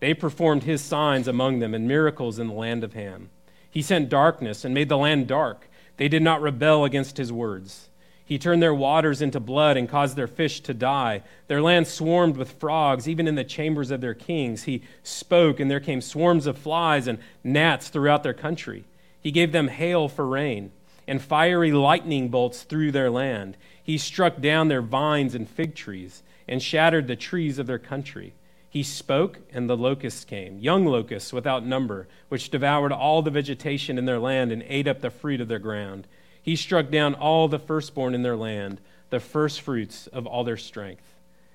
They 0.00 0.14
performed 0.14 0.62
his 0.62 0.80
signs 0.80 1.26
among 1.26 1.58
them 1.58 1.74
and 1.74 1.88
miracles 1.88 2.38
in 2.38 2.48
the 2.48 2.54
land 2.54 2.84
of 2.84 2.94
Ham. 2.94 3.30
He 3.70 3.82
sent 3.82 4.08
darkness 4.08 4.64
and 4.64 4.72
made 4.74 4.88
the 4.88 4.96
land 4.96 5.26
dark. 5.26 5.68
They 5.96 6.08
did 6.08 6.22
not 6.22 6.40
rebel 6.40 6.84
against 6.84 7.16
his 7.16 7.32
words. 7.32 7.88
He 8.24 8.38
turned 8.38 8.62
their 8.62 8.74
waters 8.74 9.22
into 9.22 9.40
blood 9.40 9.78
and 9.78 9.88
caused 9.88 10.14
their 10.14 10.26
fish 10.26 10.60
to 10.60 10.74
die. 10.74 11.22
Their 11.46 11.62
land 11.62 11.86
swarmed 11.86 12.36
with 12.36 12.52
frogs, 12.60 13.08
even 13.08 13.26
in 13.26 13.36
the 13.36 13.44
chambers 13.44 13.90
of 13.90 14.02
their 14.02 14.14
kings. 14.14 14.64
He 14.64 14.82
spoke, 15.02 15.58
and 15.58 15.70
there 15.70 15.80
came 15.80 16.02
swarms 16.02 16.46
of 16.46 16.58
flies 16.58 17.06
and 17.06 17.18
gnats 17.42 17.88
throughout 17.88 18.22
their 18.22 18.34
country. 18.34 18.84
He 19.18 19.30
gave 19.30 19.52
them 19.52 19.68
hail 19.68 20.08
for 20.08 20.26
rain, 20.26 20.72
and 21.06 21.22
fiery 21.22 21.72
lightning 21.72 22.28
bolts 22.28 22.64
through 22.64 22.92
their 22.92 23.10
land. 23.10 23.56
He 23.82 23.96
struck 23.96 24.40
down 24.42 24.68
their 24.68 24.82
vines 24.82 25.34
and 25.34 25.48
fig 25.48 25.74
trees, 25.74 26.22
and 26.46 26.62
shattered 26.62 27.06
the 27.06 27.16
trees 27.16 27.58
of 27.58 27.66
their 27.66 27.78
country. 27.78 28.34
He 28.70 28.82
spoke, 28.82 29.40
and 29.52 29.68
the 29.68 29.76
locusts 29.76 30.24
came, 30.24 30.58
young 30.58 30.84
locusts 30.84 31.32
without 31.32 31.64
number, 31.64 32.06
which 32.28 32.50
devoured 32.50 32.92
all 32.92 33.22
the 33.22 33.30
vegetation 33.30 33.96
in 33.96 34.04
their 34.04 34.18
land 34.18 34.52
and 34.52 34.62
ate 34.66 34.86
up 34.86 35.00
the 35.00 35.10
fruit 35.10 35.40
of 35.40 35.48
their 35.48 35.58
ground. 35.58 36.06
He 36.42 36.54
struck 36.54 36.90
down 36.90 37.14
all 37.14 37.48
the 37.48 37.58
firstborn 37.58 38.14
in 38.14 38.22
their 38.22 38.36
land, 38.36 38.80
the 39.10 39.20
firstfruits 39.20 40.06
of 40.08 40.26
all 40.26 40.44
their 40.44 40.58
strength. 40.58 41.14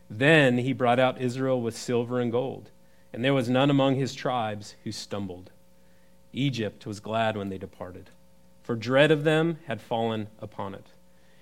Then 0.09 0.57
he 0.57 0.73
brought 0.73 0.99
out 0.99 1.21
Israel 1.21 1.61
with 1.61 1.77
silver 1.77 2.19
and 2.19 2.31
gold, 2.31 2.71
and 3.13 3.23
there 3.23 3.33
was 3.33 3.47
none 3.47 3.69
among 3.69 3.95
his 3.95 4.15
tribes 4.15 4.75
who 4.83 4.91
stumbled. 4.91 5.51
Egypt 6.33 6.87
was 6.87 6.99
glad 6.99 7.37
when 7.37 7.49
they 7.49 7.59
departed, 7.59 8.09
for 8.63 8.75
dread 8.75 9.11
of 9.11 9.23
them 9.23 9.59
had 9.67 9.81
fallen 9.81 10.27
upon 10.39 10.73
it. 10.73 10.87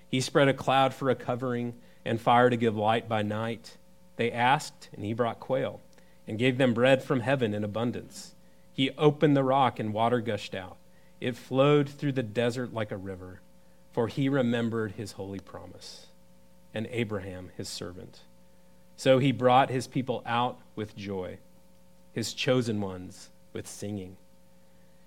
He 0.10 0.20
spread 0.20 0.50
a 0.50 0.54
cloud 0.54 0.94
for 0.94 1.10
a 1.10 1.16
covering, 1.16 1.76
and 2.04 2.20
fire 2.20 2.50
to 2.50 2.58
give 2.58 2.76
light 2.76 3.08
by 3.08 3.22
night 3.22 3.78
they 4.22 4.32
asked, 4.32 4.88
and 4.94 5.04
he 5.04 5.16
brought 5.16 5.40
quail, 5.40 5.82
and 6.28 6.38
gave 6.38 6.60
them 6.60 6.76
bread 6.76 7.02
from 7.02 7.22
heaven 7.22 7.56
in 7.56 7.64
abundance. 7.64 8.36
He 8.72 8.92
opened 8.92 9.36
the 9.36 9.44
rock, 9.44 9.80
and 9.80 9.96
water 9.96 10.22
gushed 10.22 10.54
out. 10.54 10.78
It 11.20 11.36
flowed 11.36 11.90
through 11.90 12.12
the 12.12 12.22
desert 12.22 12.72
like 12.72 12.92
a 12.92 12.98
river, 12.98 13.42
for 13.92 14.08
he 14.08 14.30
remembered 14.30 14.92
his 14.92 15.14
holy 15.14 15.40
promise, 15.40 16.06
and 16.72 16.88
Abraham 16.92 17.50
his 17.58 17.68
servant. 17.68 18.20
So 18.96 19.18
he 19.18 19.32
brought 19.32 19.72
his 19.72 19.88
people 19.88 20.22
out 20.24 20.60
with 20.76 20.96
joy, 20.96 21.40
his 22.14 22.32
chosen 22.32 22.80
ones 22.80 23.32
with 23.54 23.68
singing. 23.68 24.18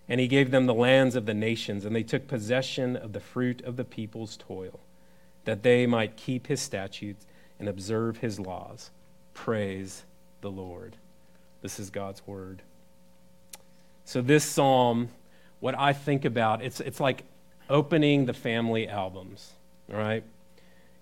And 0.08 0.18
he 0.18 0.26
gave 0.26 0.50
them 0.50 0.66
the 0.66 0.74
lands 0.74 1.14
of 1.14 1.26
the 1.26 1.34
nations, 1.34 1.84
and 1.84 1.94
they 1.94 2.02
took 2.02 2.26
possession 2.26 2.96
of 2.96 3.12
the 3.12 3.20
fruit 3.20 3.62
of 3.62 3.76
the 3.76 3.84
people's 3.84 4.36
toil, 4.36 4.80
that 5.44 5.62
they 5.62 5.86
might 5.86 6.16
keep 6.16 6.48
his 6.48 6.60
statutes 6.60 7.24
and 7.60 7.68
observe 7.68 8.18
his 8.18 8.40
laws. 8.40 8.90
Praise 9.34 10.04
the 10.40 10.50
Lord. 10.50 10.96
This 11.60 11.78
is 11.78 11.90
God's 11.90 12.26
word. 12.26 12.62
So, 14.04 14.20
this 14.20 14.44
psalm, 14.44 15.08
what 15.60 15.78
I 15.78 15.92
think 15.92 16.24
about, 16.24 16.62
it's, 16.62 16.80
it's 16.80 17.00
like 17.00 17.24
opening 17.68 18.26
the 18.26 18.34
family 18.34 18.88
albums, 18.88 19.52
all 19.92 19.98
right? 19.98 20.22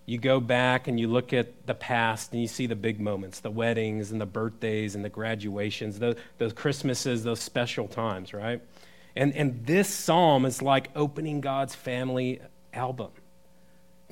You 0.07 0.19
go 0.19 0.41
back 0.41 0.89
and 0.89 0.99
you 0.99 1.09
look 1.09 1.33
at 1.33 1.67
the 1.67 1.75
past 1.75 2.33
and 2.33 2.41
you 2.41 2.49
see 2.49 2.67
the 2.67 2.77
big 2.77 3.01
moments, 3.01 3.41
the 3.41 3.51
weddings 3.51 4.11
and 4.11 4.21
the 4.21 4.27
birthdays 4.27 4.95
and 4.95 5.05
the 5.05 5.09
graduations, 5.09 5.99
the, 5.99 6.17
those 6.39 6.53
Christmases, 6.53 7.23
those 7.23 7.41
special 7.41 7.87
times, 7.87 8.35
right? 8.35 8.61
And, 9.15 9.35
and 9.35 9.65
this 9.65 9.89
psalm 9.89 10.45
is 10.45 10.61
like 10.61 10.91
opening 10.97 11.41
God's 11.41 11.75
family 11.75 12.41
album 12.73 13.11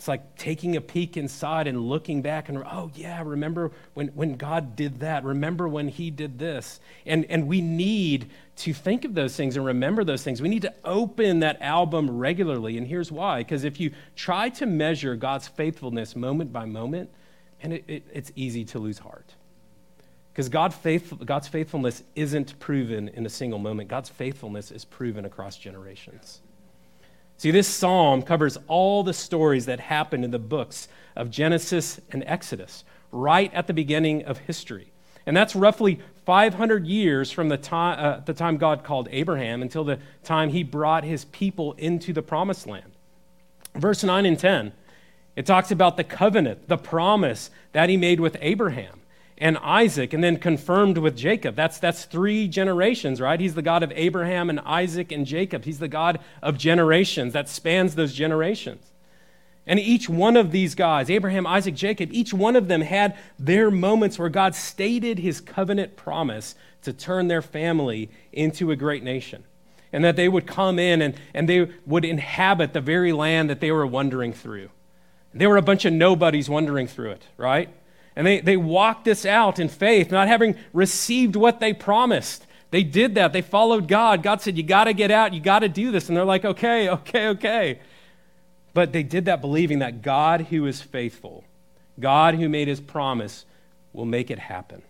It's 0.00 0.08
like 0.08 0.34
taking 0.36 0.76
a 0.76 0.80
peek 0.80 1.18
inside 1.18 1.66
and 1.66 1.78
looking 1.78 2.22
back 2.22 2.48
and, 2.48 2.56
oh, 2.64 2.90
yeah, 2.94 3.22
remember 3.22 3.70
when, 3.92 4.08
when 4.08 4.36
God 4.36 4.74
did 4.74 5.00
that? 5.00 5.24
Remember 5.24 5.68
when 5.68 5.88
He 5.88 6.10
did 6.10 6.38
this? 6.38 6.80
And, 7.04 7.26
and 7.28 7.46
we 7.46 7.60
need 7.60 8.30
to 8.56 8.72
think 8.72 9.04
of 9.04 9.12
those 9.12 9.36
things 9.36 9.58
and 9.58 9.66
remember 9.66 10.02
those 10.02 10.22
things. 10.22 10.40
We 10.40 10.48
need 10.48 10.62
to 10.62 10.72
open 10.86 11.40
that 11.40 11.60
album 11.60 12.16
regularly. 12.16 12.78
And 12.78 12.86
here's 12.86 13.12
why 13.12 13.40
because 13.40 13.64
if 13.64 13.78
you 13.78 13.90
try 14.16 14.48
to 14.48 14.64
measure 14.64 15.16
God's 15.16 15.48
faithfulness 15.48 16.16
moment 16.16 16.50
by 16.50 16.64
moment, 16.64 17.10
and 17.60 17.74
it, 17.74 17.84
it, 17.86 18.06
it's 18.10 18.32
easy 18.34 18.64
to 18.64 18.78
lose 18.78 18.98
heart. 18.98 19.34
Because 20.32 20.48
God 20.48 20.74
God's 21.26 21.48
faithfulness 21.48 22.04
isn't 22.16 22.58
proven 22.58 23.08
in 23.08 23.26
a 23.26 23.28
single 23.28 23.58
moment, 23.58 23.90
God's 23.90 24.08
faithfulness 24.08 24.70
is 24.70 24.82
proven 24.82 25.26
across 25.26 25.58
generations. 25.58 26.40
See, 27.40 27.50
this 27.50 27.68
psalm 27.68 28.20
covers 28.20 28.58
all 28.68 29.02
the 29.02 29.14
stories 29.14 29.64
that 29.64 29.80
happened 29.80 30.26
in 30.26 30.30
the 30.30 30.38
books 30.38 30.88
of 31.16 31.30
Genesis 31.30 31.98
and 32.10 32.22
Exodus, 32.26 32.84
right 33.12 33.50
at 33.54 33.66
the 33.66 33.72
beginning 33.72 34.26
of 34.26 34.36
history. 34.36 34.92
And 35.24 35.34
that's 35.34 35.56
roughly 35.56 36.00
500 36.26 36.86
years 36.86 37.30
from 37.30 37.48
the 37.48 37.56
time, 37.56 37.98
uh, 37.98 38.20
the 38.20 38.34
time 38.34 38.58
God 38.58 38.84
called 38.84 39.08
Abraham 39.10 39.62
until 39.62 39.84
the 39.84 39.98
time 40.22 40.50
he 40.50 40.62
brought 40.62 41.02
his 41.02 41.24
people 41.24 41.72
into 41.78 42.12
the 42.12 42.20
promised 42.20 42.66
land. 42.66 42.92
Verse 43.74 44.04
9 44.04 44.26
and 44.26 44.38
10, 44.38 44.74
it 45.34 45.46
talks 45.46 45.70
about 45.70 45.96
the 45.96 46.04
covenant, 46.04 46.68
the 46.68 46.76
promise 46.76 47.50
that 47.72 47.88
he 47.88 47.96
made 47.96 48.20
with 48.20 48.36
Abraham 48.42 48.99
and 49.40 49.56
Isaac, 49.58 50.12
and 50.12 50.22
then 50.22 50.36
confirmed 50.36 50.98
with 50.98 51.16
Jacob. 51.16 51.56
That's, 51.56 51.78
that's 51.78 52.04
three 52.04 52.46
generations, 52.46 53.20
right? 53.20 53.40
He's 53.40 53.54
the 53.54 53.62
God 53.62 53.82
of 53.82 53.90
Abraham 53.96 54.50
and 54.50 54.60
Isaac 54.60 55.10
and 55.10 55.26
Jacob. 55.26 55.64
He's 55.64 55.78
the 55.78 55.88
God 55.88 56.20
of 56.42 56.58
generations 56.58 57.32
that 57.32 57.48
spans 57.48 57.94
those 57.94 58.12
generations. 58.12 58.84
And 59.66 59.80
each 59.80 60.08
one 60.08 60.36
of 60.36 60.50
these 60.50 60.74
guys, 60.74 61.08
Abraham, 61.08 61.46
Isaac, 61.46 61.74
Jacob, 61.74 62.10
each 62.12 62.34
one 62.34 62.54
of 62.54 62.68
them 62.68 62.82
had 62.82 63.16
their 63.38 63.70
moments 63.70 64.18
where 64.18 64.28
God 64.28 64.54
stated 64.54 65.18
his 65.18 65.40
covenant 65.40 65.96
promise 65.96 66.54
to 66.82 66.92
turn 66.92 67.28
their 67.28 67.42
family 67.42 68.10
into 68.32 68.70
a 68.70 68.76
great 68.76 69.02
nation. 69.02 69.44
And 69.92 70.04
that 70.04 70.16
they 70.16 70.28
would 70.28 70.46
come 70.46 70.78
in 70.78 71.02
and, 71.02 71.14
and 71.34 71.48
they 71.48 71.70
would 71.86 72.04
inhabit 72.04 72.74
the 72.74 72.80
very 72.80 73.12
land 73.12 73.48
that 73.48 73.60
they 73.60 73.72
were 73.72 73.86
wandering 73.86 74.32
through. 74.32 74.70
They 75.32 75.46
were 75.46 75.56
a 75.56 75.62
bunch 75.62 75.84
of 75.84 75.92
nobodies 75.92 76.48
wandering 76.50 76.86
through 76.86 77.12
it, 77.12 77.22
right? 77.36 77.68
And 78.16 78.26
they, 78.26 78.40
they 78.40 78.56
walked 78.56 79.04
this 79.04 79.24
out 79.24 79.58
in 79.58 79.68
faith, 79.68 80.10
not 80.10 80.28
having 80.28 80.56
received 80.72 81.36
what 81.36 81.60
they 81.60 81.72
promised. 81.72 82.46
They 82.70 82.82
did 82.82 83.14
that. 83.16 83.32
They 83.32 83.42
followed 83.42 83.88
God. 83.88 84.22
God 84.22 84.40
said, 84.40 84.56
You 84.56 84.62
got 84.62 84.84
to 84.84 84.92
get 84.92 85.10
out. 85.10 85.34
You 85.34 85.40
got 85.40 85.60
to 85.60 85.68
do 85.68 85.90
this. 85.90 86.08
And 86.08 86.16
they're 86.16 86.24
like, 86.24 86.44
Okay, 86.44 86.88
okay, 86.88 87.28
okay. 87.28 87.80
But 88.72 88.92
they 88.92 89.02
did 89.02 89.24
that 89.24 89.40
believing 89.40 89.80
that 89.80 90.02
God, 90.02 90.42
who 90.42 90.66
is 90.66 90.80
faithful, 90.80 91.44
God, 91.98 92.34
who 92.34 92.48
made 92.48 92.68
his 92.68 92.80
promise, 92.80 93.44
will 93.92 94.04
make 94.04 94.30
it 94.30 94.38
happen. 94.38 94.82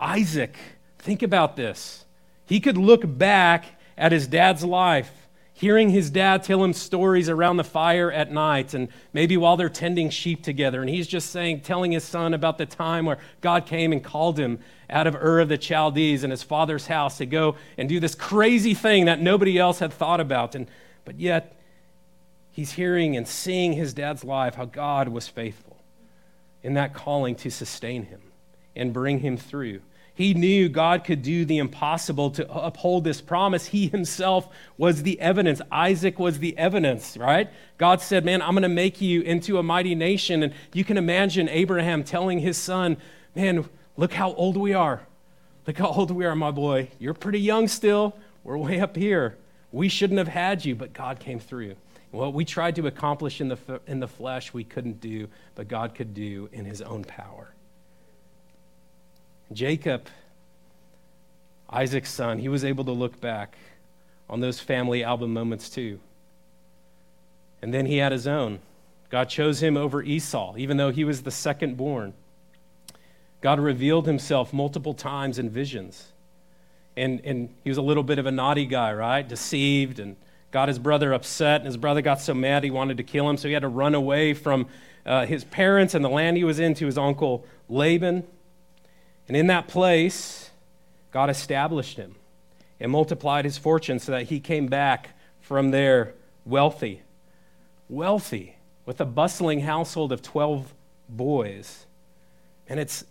Isaac, 0.00 0.56
think 0.98 1.22
about 1.22 1.56
this. 1.56 2.04
He 2.46 2.60
could 2.60 2.76
look 2.76 3.02
back 3.04 3.64
at 3.96 4.12
his 4.12 4.26
dad's 4.26 4.64
life 4.64 5.27
hearing 5.58 5.90
his 5.90 6.08
dad 6.08 6.44
tell 6.44 6.62
him 6.62 6.72
stories 6.72 7.28
around 7.28 7.56
the 7.56 7.64
fire 7.64 8.12
at 8.12 8.30
night 8.30 8.74
and 8.74 8.86
maybe 9.12 9.36
while 9.36 9.56
they're 9.56 9.68
tending 9.68 10.08
sheep 10.08 10.40
together. 10.40 10.80
And 10.80 10.88
he's 10.88 11.08
just 11.08 11.30
saying, 11.30 11.62
telling 11.62 11.90
his 11.90 12.04
son 12.04 12.32
about 12.32 12.58
the 12.58 12.66
time 12.66 13.06
where 13.06 13.18
God 13.40 13.66
came 13.66 13.90
and 13.90 14.02
called 14.02 14.38
him 14.38 14.60
out 14.88 15.08
of 15.08 15.16
Ur 15.16 15.40
of 15.40 15.48
the 15.48 15.60
Chaldees 15.60 16.22
and 16.22 16.30
his 16.30 16.44
father's 16.44 16.86
house 16.86 17.18
to 17.18 17.26
go 17.26 17.56
and 17.76 17.88
do 17.88 17.98
this 17.98 18.14
crazy 18.14 18.72
thing 18.72 19.06
that 19.06 19.20
nobody 19.20 19.58
else 19.58 19.80
had 19.80 19.92
thought 19.92 20.20
about. 20.20 20.54
And, 20.54 20.68
but 21.04 21.18
yet, 21.18 21.60
he's 22.52 22.70
hearing 22.70 23.16
and 23.16 23.26
seeing 23.26 23.72
his 23.72 23.92
dad's 23.92 24.22
life, 24.22 24.54
how 24.54 24.64
God 24.64 25.08
was 25.08 25.26
faithful 25.26 25.76
in 26.62 26.74
that 26.74 26.94
calling 26.94 27.34
to 27.34 27.50
sustain 27.50 28.04
him 28.04 28.20
and 28.76 28.92
bring 28.92 29.18
him 29.18 29.36
through. 29.36 29.80
He 30.18 30.34
knew 30.34 30.68
God 30.68 31.04
could 31.04 31.22
do 31.22 31.44
the 31.44 31.58
impossible 31.58 32.32
to 32.32 32.52
uphold 32.52 33.04
this 33.04 33.20
promise. 33.20 33.66
He 33.66 33.86
himself 33.86 34.48
was 34.76 35.04
the 35.04 35.20
evidence. 35.20 35.62
Isaac 35.70 36.18
was 36.18 36.40
the 36.40 36.58
evidence, 36.58 37.16
right? 37.16 37.48
God 37.76 38.00
said, 38.00 38.24
Man, 38.24 38.42
I'm 38.42 38.50
going 38.50 38.64
to 38.64 38.68
make 38.68 39.00
you 39.00 39.20
into 39.20 39.58
a 39.58 39.62
mighty 39.62 39.94
nation. 39.94 40.42
And 40.42 40.54
you 40.72 40.82
can 40.82 40.96
imagine 40.96 41.48
Abraham 41.48 42.02
telling 42.02 42.40
his 42.40 42.58
son, 42.58 42.96
Man, 43.36 43.68
look 43.96 44.12
how 44.12 44.32
old 44.32 44.56
we 44.56 44.74
are. 44.74 45.02
Look 45.68 45.78
how 45.78 45.86
old 45.86 46.10
we 46.10 46.24
are, 46.24 46.34
my 46.34 46.50
boy. 46.50 46.90
You're 46.98 47.14
pretty 47.14 47.38
young 47.38 47.68
still. 47.68 48.16
We're 48.42 48.58
way 48.58 48.80
up 48.80 48.96
here. 48.96 49.38
We 49.70 49.88
shouldn't 49.88 50.18
have 50.18 50.26
had 50.26 50.64
you, 50.64 50.74
but 50.74 50.92
God 50.92 51.20
came 51.20 51.38
through. 51.38 51.76
What 52.10 52.34
we 52.34 52.44
tried 52.44 52.74
to 52.74 52.88
accomplish 52.88 53.40
in 53.40 53.50
the, 53.50 53.80
in 53.86 54.00
the 54.00 54.08
flesh, 54.08 54.52
we 54.52 54.64
couldn't 54.64 55.00
do, 55.00 55.28
but 55.54 55.68
God 55.68 55.94
could 55.94 56.12
do 56.12 56.48
in 56.52 56.64
his 56.64 56.82
own 56.82 57.04
power. 57.04 57.54
Jacob, 59.52 60.08
Isaac's 61.70 62.10
son, 62.10 62.38
he 62.38 62.48
was 62.48 62.64
able 62.64 62.84
to 62.84 62.92
look 62.92 63.20
back 63.20 63.56
on 64.28 64.40
those 64.40 64.60
family 64.60 65.02
album 65.02 65.32
moments 65.32 65.70
too. 65.70 65.98
And 67.62 67.72
then 67.72 67.86
he 67.86 67.98
had 67.98 68.12
his 68.12 68.26
own. 68.26 68.60
God 69.10 69.28
chose 69.28 69.62
him 69.62 69.76
over 69.76 70.02
Esau, 70.02 70.54
even 70.56 70.76
though 70.76 70.90
he 70.90 71.04
was 71.04 71.22
the 71.22 71.30
second 71.30 71.76
born. 71.76 72.12
God 73.40 73.58
revealed 73.58 74.06
himself 74.06 74.52
multiple 74.52 74.94
times 74.94 75.38
in 75.38 75.48
visions. 75.48 76.12
And, 76.96 77.20
and 77.24 77.48
he 77.64 77.70
was 77.70 77.78
a 77.78 77.82
little 77.82 78.02
bit 78.02 78.18
of 78.18 78.26
a 78.26 78.30
naughty 78.30 78.66
guy, 78.66 78.92
right? 78.92 79.26
Deceived 79.26 79.98
and 79.98 80.16
got 80.50 80.68
his 80.68 80.78
brother 80.78 81.12
upset. 81.12 81.60
And 81.60 81.66
his 81.66 81.76
brother 81.76 82.02
got 82.02 82.20
so 82.20 82.34
mad 82.34 82.64
he 82.64 82.70
wanted 82.70 82.96
to 82.96 83.02
kill 83.02 83.28
him. 83.30 83.36
So 83.36 83.48
he 83.48 83.54
had 83.54 83.62
to 83.62 83.68
run 83.68 83.94
away 83.94 84.34
from 84.34 84.66
uh, 85.06 85.24
his 85.24 85.44
parents 85.44 85.94
and 85.94 86.04
the 86.04 86.10
land 86.10 86.36
he 86.36 86.44
was 86.44 86.58
in 86.58 86.74
to 86.74 86.86
his 86.86 86.98
uncle 86.98 87.46
Laban. 87.68 88.24
And 89.28 89.36
in 89.36 89.46
that 89.48 89.68
place, 89.68 90.50
God 91.12 91.30
established 91.30 91.96
him 91.96 92.16
and 92.80 92.90
multiplied 92.90 93.44
his 93.44 93.58
fortune 93.58 93.98
so 93.98 94.12
that 94.12 94.24
he 94.24 94.40
came 94.40 94.66
back 94.66 95.10
from 95.40 95.70
there 95.70 96.14
wealthy. 96.44 97.02
Wealthy, 97.88 98.56
with 98.86 99.00
a 99.00 99.04
bustling 99.04 99.60
household 99.60 100.12
of 100.12 100.22
12 100.22 100.72
boys. 101.08 101.86
And 102.68 102.80
it's 102.80 103.04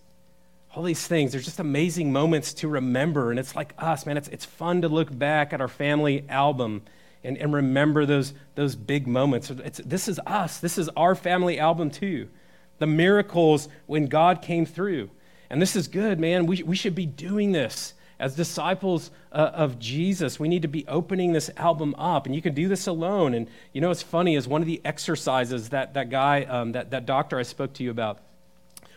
all 0.76 0.84
these 0.84 1.08
things, 1.08 1.32
They're 1.32 1.42
just 1.42 1.60
amazing 1.60 2.12
moments 2.12 2.54
to 2.56 2.68
remember. 2.68 3.32
And 3.32 3.40
it's 3.40 3.56
like 3.56 3.74
us, 3.80 4.06
man, 4.06 4.18
it's, 4.18 4.28
it's 4.28 4.46
fun 4.46 4.82
to 4.82 4.90
look 4.90 5.16
back 5.18 5.52
at 5.52 5.62
our 5.62 5.68
family 5.68 6.24
album 6.30 6.84
and, 7.24 7.38
and 7.38 7.52
remember 7.52 8.06
those, 8.06 8.34
those 8.54 8.76
big 8.76 9.08
moments. 9.08 9.50
It's, 9.50 9.80
this 9.80 10.08
is 10.08 10.20
us, 10.28 10.60
this 10.60 10.78
is 10.78 10.88
our 10.90 11.16
family 11.16 11.60
album 11.60 11.90
too. 11.90 12.30
The 12.78 12.86
miracles 12.86 13.70
when 13.88 14.06
God 14.06 14.44
came 14.44 14.68
through. 14.68 15.10
And 15.50 15.62
this 15.62 15.76
is 15.76 15.88
good, 15.88 16.20
man. 16.20 16.46
We, 16.46 16.64
we 16.64 16.76
should 16.76 16.96
be 16.96 17.06
doing 17.06 17.52
this 17.52 17.94
as 18.20 18.36
disciples 18.36 19.12
uh, 19.32 19.52
of 19.54 19.80
Jesus. 19.80 20.40
We 20.40 20.48
need 20.48 20.64
to 20.64 20.68
be 20.68 20.86
opening 20.88 21.34
this 21.34 21.50
album 21.58 21.96
up, 21.98 22.26
and 22.26 22.36
you 22.36 22.42
can 22.42 22.54
do 22.54 22.68
this 22.68 22.88
alone. 22.88 23.34
And 23.34 23.48
you 23.74 23.82
know 23.82 23.90
what's 23.90 24.02
funny 24.02 24.36
is 24.36 24.48
one 24.48 24.62
of 24.62 24.68
the 24.68 24.82
exercises 24.84 25.70
that 25.70 25.94
that 25.94 26.10
guy, 26.10 26.44
um, 26.44 26.72
that, 26.72 26.92
that 26.92 27.06
doctor 27.06 27.38
I 27.38 27.44
spoke 27.44 27.74
to 27.74 27.84
you 27.84 27.92
about, 27.92 28.20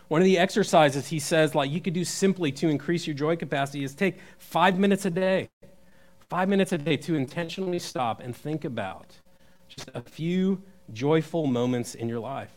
one 0.09 0.21
of 0.21 0.25
the 0.25 0.38
exercises 0.38 1.07
he 1.07 1.21
says, 1.21 1.54
like 1.54 1.71
you 1.71 1.80
could 1.80 1.95
do 1.95 2.04
simply 2.04 2.50
to 2.52 2.69
increase 2.69 3.07
your 3.07 3.14
joy 3.14 3.37
capacity, 3.37 3.85
is 3.85 3.95
take 3.95 4.19
five 4.38 4.78
minutes 4.78 5.04
a 5.04 5.11
day, 5.11 5.49
five 6.28 6.49
minutes 6.49 6.73
a 6.73 6.78
day 6.78 6.97
to 6.97 7.14
intentionally 7.14 7.78
stop 7.78 8.21
and 8.21 8.35
think 8.35 8.64
about 8.64 9.07
just 9.69 9.88
a 9.95 10.00
few 10.00 10.61
joyful 10.92 11.47
moments 11.47 11.95
in 11.95 12.09
your 12.09 12.19
life. 12.19 12.50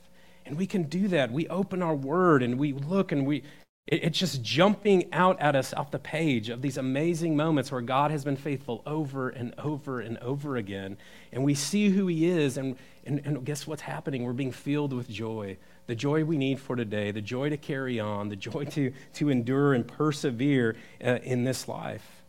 And 0.45 0.57
we 0.57 0.65
can 0.65 0.83
do 0.83 1.07
that. 1.09 1.31
We 1.31 1.47
open 1.47 1.83
our 1.83 1.95
word 1.95 2.41
and 2.41 2.57
we 2.57 2.73
look 2.73 3.11
and 3.11 3.25
we 3.25 3.43
it's 3.85 4.17
just 4.17 4.41
jumping 4.41 5.11
out 5.11 5.41
at 5.41 5.57
us 5.57 5.73
off 5.73 5.91
the 5.91 5.99
page 5.99 6.47
of 6.47 6.61
these 6.61 6.77
amazing 6.77 7.35
moments 7.35 7.69
where 7.69 7.81
God 7.81 8.11
has 8.11 8.23
been 8.23 8.37
faithful 8.37 8.81
over 8.85 9.27
and 9.27 9.53
over 9.57 9.99
and 9.99 10.17
over 10.19 10.55
again. 10.55 10.97
And 11.33 11.43
we 11.43 11.53
see 11.53 11.89
who 11.89 12.07
He 12.07 12.25
is, 12.25 12.55
and, 12.55 12.77
and, 13.05 13.21
and 13.25 13.43
guess 13.45 13.67
what's 13.67 13.81
happening? 13.81 14.23
We're 14.23 14.31
being 14.31 14.53
filled 14.53 14.93
with 14.93 15.09
joy. 15.09 15.57
The 15.87 15.95
joy 15.95 16.23
we 16.23 16.37
need 16.37 16.61
for 16.61 16.77
today, 16.77 17.11
the 17.11 17.21
joy 17.21 17.49
to 17.49 17.57
carry 17.57 17.99
on, 17.99 18.29
the 18.29 18.37
joy 18.37 18.63
to, 18.71 18.93
to 19.15 19.29
endure 19.29 19.73
and 19.73 19.85
persevere 19.85 20.77
uh, 21.03 21.19
in 21.23 21.43
this 21.43 21.67
life. 21.67 22.23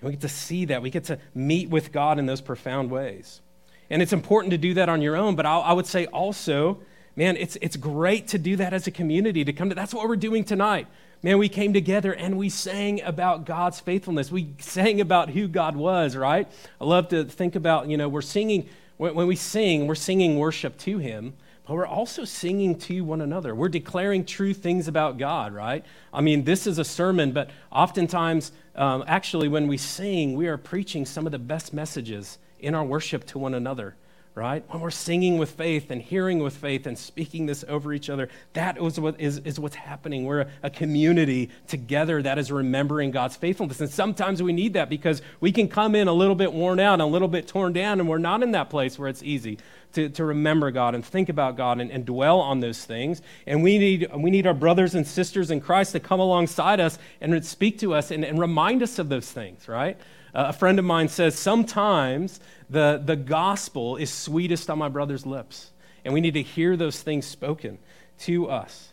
And 0.00 0.08
we 0.08 0.12
get 0.12 0.20
to 0.20 0.28
see 0.28 0.66
that. 0.66 0.82
We 0.82 0.90
get 0.90 1.04
to 1.04 1.18
meet 1.34 1.70
with 1.70 1.90
God 1.90 2.18
in 2.18 2.26
those 2.26 2.42
profound 2.42 2.90
ways. 2.90 3.40
And 3.88 4.02
it's 4.02 4.12
important 4.12 4.50
to 4.50 4.58
do 4.58 4.74
that 4.74 4.90
on 4.90 5.00
your 5.00 5.16
own, 5.16 5.36
but 5.36 5.46
I, 5.46 5.58
I 5.58 5.72
would 5.72 5.86
say 5.86 6.04
also, 6.06 6.80
man, 7.16 7.36
it's, 7.36 7.56
it's 7.60 7.76
great 7.76 8.28
to 8.28 8.38
do 8.38 8.56
that 8.56 8.72
as 8.72 8.86
a 8.86 8.90
community, 8.90 9.44
to 9.44 9.52
come 9.52 9.68
to, 9.68 9.74
that's 9.74 9.94
what 9.94 10.08
we're 10.08 10.16
doing 10.16 10.44
tonight. 10.44 10.86
Man, 11.22 11.38
we 11.38 11.48
came 11.48 11.72
together 11.72 12.12
and 12.12 12.36
we 12.36 12.48
sang 12.48 13.00
about 13.02 13.44
God's 13.44 13.78
faithfulness. 13.78 14.32
We 14.32 14.54
sang 14.58 15.00
about 15.00 15.30
who 15.30 15.46
God 15.46 15.76
was, 15.76 16.16
right? 16.16 16.48
I 16.80 16.84
love 16.84 17.08
to 17.08 17.24
think 17.24 17.54
about, 17.54 17.88
you 17.88 17.96
know, 17.96 18.08
we're 18.08 18.22
singing, 18.22 18.68
when, 18.96 19.14
when 19.14 19.26
we 19.28 19.36
sing, 19.36 19.86
we're 19.86 19.94
singing 19.94 20.38
worship 20.38 20.76
to 20.78 20.98
Him, 20.98 21.34
but 21.66 21.74
we're 21.74 21.86
also 21.86 22.24
singing 22.24 22.76
to 22.80 23.04
one 23.04 23.20
another. 23.20 23.54
We're 23.54 23.68
declaring 23.68 24.24
true 24.24 24.52
things 24.52 24.88
about 24.88 25.16
God, 25.16 25.54
right? 25.54 25.84
I 26.12 26.22
mean, 26.22 26.42
this 26.42 26.66
is 26.66 26.78
a 26.78 26.84
sermon, 26.84 27.30
but 27.30 27.50
oftentimes, 27.70 28.50
um, 28.74 29.04
actually, 29.06 29.46
when 29.46 29.68
we 29.68 29.76
sing, 29.76 30.34
we 30.34 30.48
are 30.48 30.56
preaching 30.56 31.06
some 31.06 31.24
of 31.24 31.30
the 31.30 31.38
best 31.38 31.72
messages 31.72 32.38
in 32.58 32.74
our 32.74 32.84
worship 32.84 33.24
to 33.26 33.38
one 33.38 33.54
another 33.54 33.94
right? 34.34 34.64
When 34.68 34.80
we're 34.80 34.90
singing 34.90 35.36
with 35.36 35.50
faith 35.50 35.90
and 35.90 36.00
hearing 36.00 36.38
with 36.38 36.56
faith 36.56 36.86
and 36.86 36.96
speaking 36.96 37.44
this 37.44 37.64
over 37.68 37.92
each 37.92 38.08
other, 38.08 38.30
that 38.54 38.78
is, 38.78 38.98
what 38.98 39.20
is, 39.20 39.38
is 39.38 39.60
what's 39.60 39.74
happening. 39.74 40.24
We're 40.24 40.46
a 40.62 40.70
community 40.70 41.50
together 41.66 42.22
that 42.22 42.38
is 42.38 42.50
remembering 42.50 43.10
God's 43.10 43.36
faithfulness. 43.36 43.80
And 43.80 43.90
sometimes 43.90 44.42
we 44.42 44.54
need 44.54 44.72
that 44.72 44.88
because 44.88 45.20
we 45.40 45.52
can 45.52 45.68
come 45.68 45.94
in 45.94 46.08
a 46.08 46.12
little 46.12 46.34
bit 46.34 46.52
worn 46.52 46.80
out, 46.80 47.00
a 47.00 47.04
little 47.04 47.28
bit 47.28 47.46
torn 47.46 47.74
down, 47.74 48.00
and 48.00 48.08
we're 48.08 48.18
not 48.18 48.42
in 48.42 48.52
that 48.52 48.70
place 48.70 48.98
where 48.98 49.08
it's 49.08 49.22
easy 49.22 49.58
to, 49.92 50.08
to 50.08 50.24
remember 50.24 50.70
God 50.70 50.94
and 50.94 51.04
think 51.04 51.28
about 51.28 51.56
God 51.56 51.78
and, 51.78 51.90
and 51.90 52.06
dwell 52.06 52.40
on 52.40 52.60
those 52.60 52.82
things. 52.82 53.20
And 53.46 53.62
we 53.62 53.76
need, 53.76 54.08
we 54.16 54.30
need 54.30 54.46
our 54.46 54.54
brothers 54.54 54.94
and 54.94 55.06
sisters 55.06 55.50
in 55.50 55.60
Christ 55.60 55.92
to 55.92 56.00
come 56.00 56.20
alongside 56.20 56.80
us 56.80 56.98
and 57.20 57.44
speak 57.44 57.78
to 57.80 57.92
us 57.92 58.10
and, 58.10 58.24
and 58.24 58.38
remind 58.38 58.82
us 58.82 58.98
of 58.98 59.10
those 59.10 59.30
things, 59.30 59.68
right? 59.68 59.98
Uh, 60.34 60.46
a 60.48 60.52
friend 60.52 60.78
of 60.78 60.84
mine 60.84 61.08
says, 61.08 61.38
Sometimes 61.38 62.40
the, 62.70 63.02
the 63.04 63.16
gospel 63.16 63.96
is 63.96 64.12
sweetest 64.12 64.70
on 64.70 64.78
my 64.78 64.88
brother's 64.88 65.26
lips. 65.26 65.70
And 66.04 66.12
we 66.14 66.20
need 66.20 66.34
to 66.34 66.42
hear 66.42 66.76
those 66.76 67.00
things 67.00 67.26
spoken 67.26 67.78
to 68.20 68.48
us. 68.48 68.88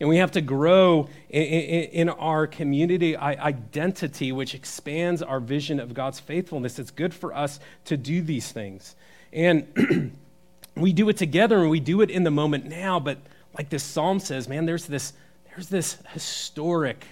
And 0.00 0.08
we 0.08 0.16
have 0.16 0.32
to 0.32 0.40
grow 0.40 1.08
in, 1.28 1.42
in, 1.42 1.90
in, 1.90 2.08
our 2.08 2.46
community 2.46 3.16
identity, 3.16 4.32
which 4.32 4.54
expands 4.54 5.20
our 5.22 5.40
vision 5.40 5.78
of 5.78 5.92
God's 5.92 6.18
faithfulness. 6.18 6.78
It's 6.78 6.90
good 6.90 7.12
for 7.12 7.34
us 7.34 7.60
to 7.84 7.98
do 7.98 8.22
these 8.22 8.50
things. 8.50 8.96
And 9.30 10.16
we 10.74 10.94
do 10.94 11.08
it 11.10 11.18
together 11.18 11.58
and 11.58 11.68
we 11.68 11.80
do 11.80 12.00
it 12.00 12.10
in 12.10 12.24
the 12.24 12.30
moment 12.30 12.64
now, 12.64 12.98
but 12.98 13.18
like 13.56 13.68
this 13.68 13.82
psalm 13.82 14.20
says, 14.20 14.48
man, 14.48 14.64
there's 14.64 14.86
this, 14.86 15.12
there's 15.50 15.68
this 15.68 15.98
historic 16.14 17.04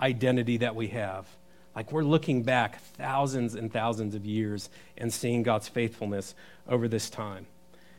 identity 0.00 0.56
that 0.58 0.74
we 0.74 0.88
have. 0.88 1.26
Like 1.74 1.92
we're 1.92 2.04
looking 2.04 2.42
back 2.42 2.80
thousands 2.94 3.54
and 3.54 3.72
thousands 3.72 4.14
of 4.14 4.26
years 4.26 4.68
and 4.98 5.12
seeing 5.12 5.42
God's 5.42 5.68
faithfulness 5.68 6.34
over 6.68 6.88
this 6.88 7.08
time. 7.08 7.46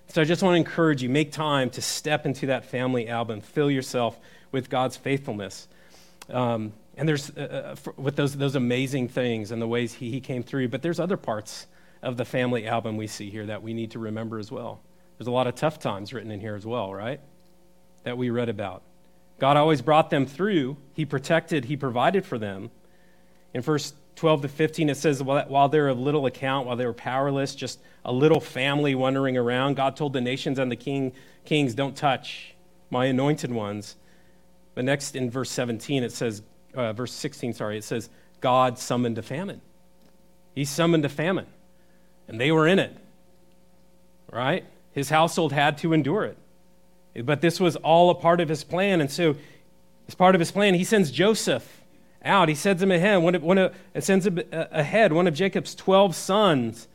So 0.08 0.22
I 0.22 0.26
just 0.26 0.44
want 0.44 0.54
to 0.54 0.58
encourage 0.58 1.02
you 1.02 1.10
make 1.10 1.32
time 1.32 1.70
to 1.72 1.82
step 1.82 2.26
into 2.26 2.48
that 2.48 2.66
family 2.66 3.08
album, 3.08 3.42
fill 3.42 3.72
yourself 3.72 4.20
with 4.52 4.70
God's 4.70 4.96
faithfulness. 4.96 5.68
Um, 6.30 6.74
and 6.96 7.10
there's 7.10 7.32
uh, 7.32 7.76
uh 7.88 7.92
with 7.98 8.16
those, 8.16 8.36
those 8.36 8.56
amazing 8.56 9.08
things 9.08 9.52
and 9.52 9.62
the 9.62 9.68
ways 9.68 9.94
he, 9.94 10.12
he 10.12 10.22
came 10.22 10.44
through, 10.44 10.68
but 10.68 10.82
there's 10.82 11.00
other 11.00 11.18
parts 11.18 11.68
of 12.04 12.18
the 12.18 12.26
family 12.26 12.68
album 12.68 12.98
we 12.98 13.08
see 13.08 13.30
here 13.30 13.46
that 13.48 13.64
we 13.64 13.74
need 13.74 13.92
to 13.92 14.00
remember 14.00 14.38
as 14.38 14.52
well. 14.52 14.82
There's 15.18 15.28
a 15.28 15.32
lot 15.32 15.48
of 15.48 15.56
tough 15.56 15.80
times 15.80 16.14
written 16.14 16.32
in 16.32 16.40
here 16.40 16.56
as 16.56 16.66
well, 16.66 16.94
right? 16.94 17.20
That 18.04 18.18
we 18.18 18.30
read 18.30 18.50
about. 18.50 18.84
God 19.40 19.58
always 19.58 19.82
brought 19.82 20.10
them 20.10 20.26
through, 20.26 20.78
He 20.94 21.06
protected, 21.06 21.66
He 21.66 21.78
provided 21.78 22.26
for 22.26 22.38
them. 22.38 22.72
In 23.54 23.62
verse 23.62 23.94
12 24.16 24.44
to 24.44 24.48
15, 24.48 24.90
it 24.90 24.96
says, 24.96 25.22
While 25.22 25.70
they're 25.70 25.90
of 25.90 26.00
little 26.00 26.26
account, 26.26 26.68
while 26.68 26.76
they 26.76 26.86
were 26.86 26.94
powerless, 26.94 27.56
just 27.56 27.80
a 28.06 28.12
little 28.12 28.40
family 28.40 28.96
wandering 28.96 29.38
around, 29.38 29.76
God 29.76 29.96
told 29.96 30.14
the 30.14 30.22
nations 30.22 30.60
and 30.60 30.72
the 30.72 30.76
king, 30.76 31.14
kings, 31.46 31.74
Don't 31.74 31.96
touch 31.96 32.56
my 32.90 33.06
anointed 33.06 33.52
ones. 33.52 33.96
But 34.76 34.86
next 34.86 35.16
in 35.16 35.30
verse 35.30 35.52
17, 35.52 36.04
it 36.04 36.12
says, 36.12 36.42
uh, 36.74 36.94
verse 36.94 37.14
16, 37.14 37.54
sorry, 37.54 37.78
it 37.78 37.84
says, 37.84 38.10
God 38.42 38.78
summoned 38.80 39.18
a 39.18 39.22
famine. 39.22 39.62
He 40.56 40.66
summoned 40.66 41.06
a 41.06 41.10
famine, 41.10 41.48
and 42.28 42.40
they 42.40 42.52
were 42.52 42.68
in 42.68 42.80
it, 42.80 42.96
right? 44.32 44.66
His 44.92 45.10
household 45.10 45.52
had 45.52 45.78
to 45.80 45.94
endure 45.94 46.26
it. 46.26 46.38
But 47.26 47.42
this 47.42 47.60
was 47.60 47.76
all 47.78 48.10
a 48.10 48.16
part 48.16 48.42
of 48.42 48.50
his 48.50 48.64
plan. 48.64 49.02
And 49.02 49.10
so, 49.10 49.36
as 50.08 50.16
part 50.16 50.36
of 50.36 50.40
his 50.40 50.52
plan, 50.52 50.74
he 50.74 50.84
sends 50.84 51.12
Joseph 51.12 51.83
out. 52.24 52.50
He 52.50 52.56
sends 52.56 52.82
him 52.82 52.92
ahead. 52.92 53.22
One 53.22 53.36
of, 53.36 53.44
one 53.44 53.58
of, 53.58 53.76
sends 54.00 54.26
him 54.26 54.40
ahead. 54.52 55.14
One 55.14 55.28
of 55.28 55.34
Jacob's 55.34 55.76
12 55.76 56.16
sons. 56.16 56.88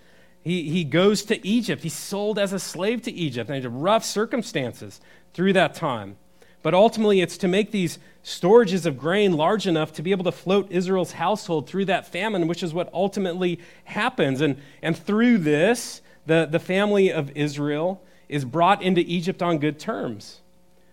He, 0.42 0.70
he 0.70 0.84
goes 0.84 1.24
to 1.24 1.46
Egypt. 1.46 1.82
He's 1.82 1.94
sold 1.94 2.38
as 2.38 2.52
a 2.52 2.58
slave 2.58 3.02
to 3.02 3.12
Egypt. 3.12 3.50
And 3.50 3.82
rough 3.82 4.04
circumstances 4.04 5.00
through 5.34 5.52
that 5.54 5.74
time. 5.74 6.16
But 6.62 6.74
ultimately, 6.74 7.20
it's 7.20 7.38
to 7.38 7.48
make 7.48 7.70
these 7.70 7.98
storages 8.24 8.84
of 8.84 8.98
grain 8.98 9.32
large 9.32 9.66
enough 9.66 9.92
to 9.94 10.02
be 10.02 10.10
able 10.10 10.24
to 10.24 10.32
float 10.32 10.70
Israel's 10.70 11.12
household 11.12 11.68
through 11.68 11.86
that 11.86 12.06
famine, 12.06 12.48
which 12.48 12.62
is 12.62 12.74
what 12.74 12.92
ultimately 12.92 13.60
happens. 13.84 14.40
And, 14.40 14.56
and 14.82 14.96
through 14.96 15.38
this, 15.38 16.02
the, 16.26 16.46
the 16.50 16.58
family 16.58 17.12
of 17.12 17.30
Israel 17.36 18.02
is 18.28 18.44
brought 18.44 18.82
into 18.82 19.00
Egypt 19.02 19.42
on 19.42 19.58
good 19.58 19.78
terms. 19.78 20.40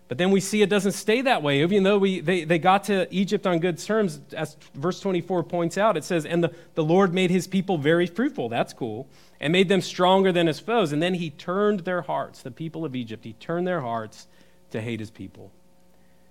But 0.08 0.20
then 0.20 0.30
we 0.30 0.40
see 0.40 0.62
it 0.62 0.70
doesn't 0.70 0.92
stay 0.92 1.22
that 1.22 1.42
way. 1.42 1.62
Even 1.62 1.84
though 1.84 1.98
we, 1.98 2.20
they, 2.20 2.44
they 2.44 2.60
got 2.60 2.84
to 2.86 3.08
Egypt 3.14 3.48
on 3.48 3.60
good 3.60 3.80
terms, 3.80 4.20
as 4.36 4.56
verse 4.76 5.00
24 5.00 5.44
points 5.44 5.78
out, 5.78 5.98
it 5.98 6.04
says, 6.04 6.26
And 6.26 6.44
the, 6.44 6.54
the 6.76 6.84
Lord 6.84 7.14
made 7.14 7.32
his 7.32 7.48
people 7.48 7.78
very 7.78 8.06
fruitful. 8.06 8.50
That's 8.50 8.72
cool. 8.72 9.08
And 9.40 9.52
made 9.52 9.68
them 9.68 9.82
stronger 9.82 10.32
than 10.32 10.46
his 10.46 10.60
foes. 10.60 10.92
And 10.92 11.02
then 11.02 11.16
he 11.16 11.32
turned 11.32 11.82
their 11.82 12.04
hearts, 12.04 12.42
the 12.42 12.52
people 12.52 12.86
of 12.86 12.96
Egypt, 12.96 13.26
he 13.26 13.34
turned 13.34 13.66
their 13.68 13.82
hearts 13.82 14.28
to 14.72 14.82
hate 14.82 15.00
his 15.00 15.10
people 15.10 15.52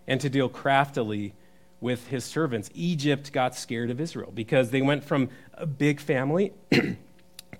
and 0.06 0.20
to 0.20 0.28
deal 0.28 0.48
craftily 0.48 1.34
with 1.80 2.08
his 2.08 2.24
servants. 2.24 2.70
Egypt 2.74 3.32
got 3.32 3.54
scared 3.54 3.90
of 3.90 4.00
Israel 4.00 4.30
because 4.32 4.70
they 4.70 4.82
went 4.82 5.02
from 5.04 5.28
a 5.54 5.66
big 5.66 6.00
family 6.00 6.52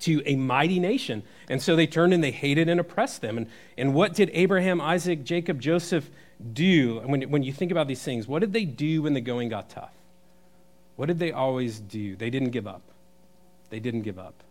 to 0.01 0.23
a 0.27 0.37
mighty 0.37 0.79
nation. 0.79 1.23
And 1.49 1.61
so 1.61 1.77
they 1.77 1.87
turned 1.87 2.15
and 2.15 2.23
they 2.23 2.31
hated 2.31 2.69
and 2.69 2.81
oppressed 2.81 3.21
them. 3.21 3.37
And, 3.39 3.47
and 3.77 3.95
what 3.95 4.15
did 4.15 4.31
Abraham, 4.33 4.81
Isaac, 4.81 5.25
Jacob, 5.25 5.61
Joseph 5.61 6.11
do? 6.53 7.01
When, 7.05 7.23
when 7.31 7.43
you 7.43 7.53
think 7.53 7.71
about 7.71 7.89
these 7.89 8.03
things, 8.03 8.27
what 8.27 8.41
did 8.41 8.53
they 8.53 8.65
do 8.65 9.03
when 9.03 9.15
the 9.15 9.21
going 9.21 9.49
got 9.49 9.71
tough? 9.71 9.95
What 10.97 11.07
did 11.07 11.19
they 11.19 11.33
always 11.33 11.81
do? 11.81 12.17
They 12.17 12.31
didn't 12.31 12.51
give 12.51 12.67
up. 12.67 12.83
They 13.71 13.81
didn't 13.81 14.03
give 14.03 14.19
up. 14.19 14.45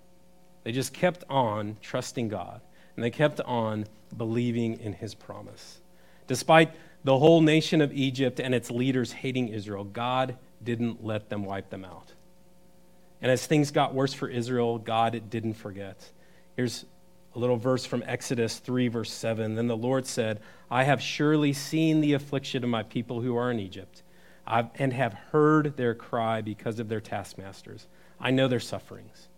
They 0.64 0.72
just 0.72 0.94
kept 0.94 1.24
on 1.30 1.78
trusting 1.82 2.30
God. 2.30 2.62
And 2.96 3.04
they 3.04 3.10
kept 3.12 3.40
on 3.42 3.86
believing 4.16 4.80
in 4.80 4.94
his 4.94 5.14
promise. 5.14 5.80
Despite 6.28 6.72
the 7.04 7.18
whole 7.18 7.42
nation 7.42 7.82
of 7.82 7.92
Egypt 7.94 8.40
and 8.40 8.56
its 8.56 8.72
leaders 8.72 9.12
hating 9.12 9.50
Israel, 9.50 9.84
God 9.84 10.38
didn't 10.64 11.04
let 11.04 11.30
them 11.30 11.44
wipe 11.44 11.70
them 11.70 11.84
out. 11.84 12.12
And 13.24 13.32
as 13.32 13.48
things 13.48 13.72
got 13.72 13.94
worse 13.94 14.14
for 14.14 14.28
Israel, 14.28 14.78
God 14.78 15.30
didn't 15.30 15.54
forget. 15.54 16.12
Here's 16.58 16.86
a 17.34 17.40
little 17.40 17.56
verse 17.56 17.86
from 17.86 18.04
Exodus 18.06 18.60
3, 18.60 18.90
verse 18.90 19.12
7. 19.14 19.56
Then 19.56 19.68
the 19.68 19.78
Lord 19.78 20.06
said, 20.06 20.42
I 20.70 20.84
have 20.84 21.02
surely 21.02 21.54
seen 21.54 22.02
the 22.02 22.14
affliction 22.14 22.66
of 22.66 22.70
my 22.70 22.84
people 22.84 23.22
who 23.22 23.38
are 23.38 23.50
in 23.50 23.60
Egypt, 23.60 24.04
I've, 24.46 24.68
and 24.76 24.92
have 24.92 25.14
heard 25.14 25.78
their 25.78 25.96
cry 25.96 26.42
because 26.42 26.80
of 26.80 26.90
their 26.90 27.00
taskmasters. 27.00 27.88
I 28.20 28.32
know 28.32 28.50
their 28.50 28.60
sufferings. 28.60 29.30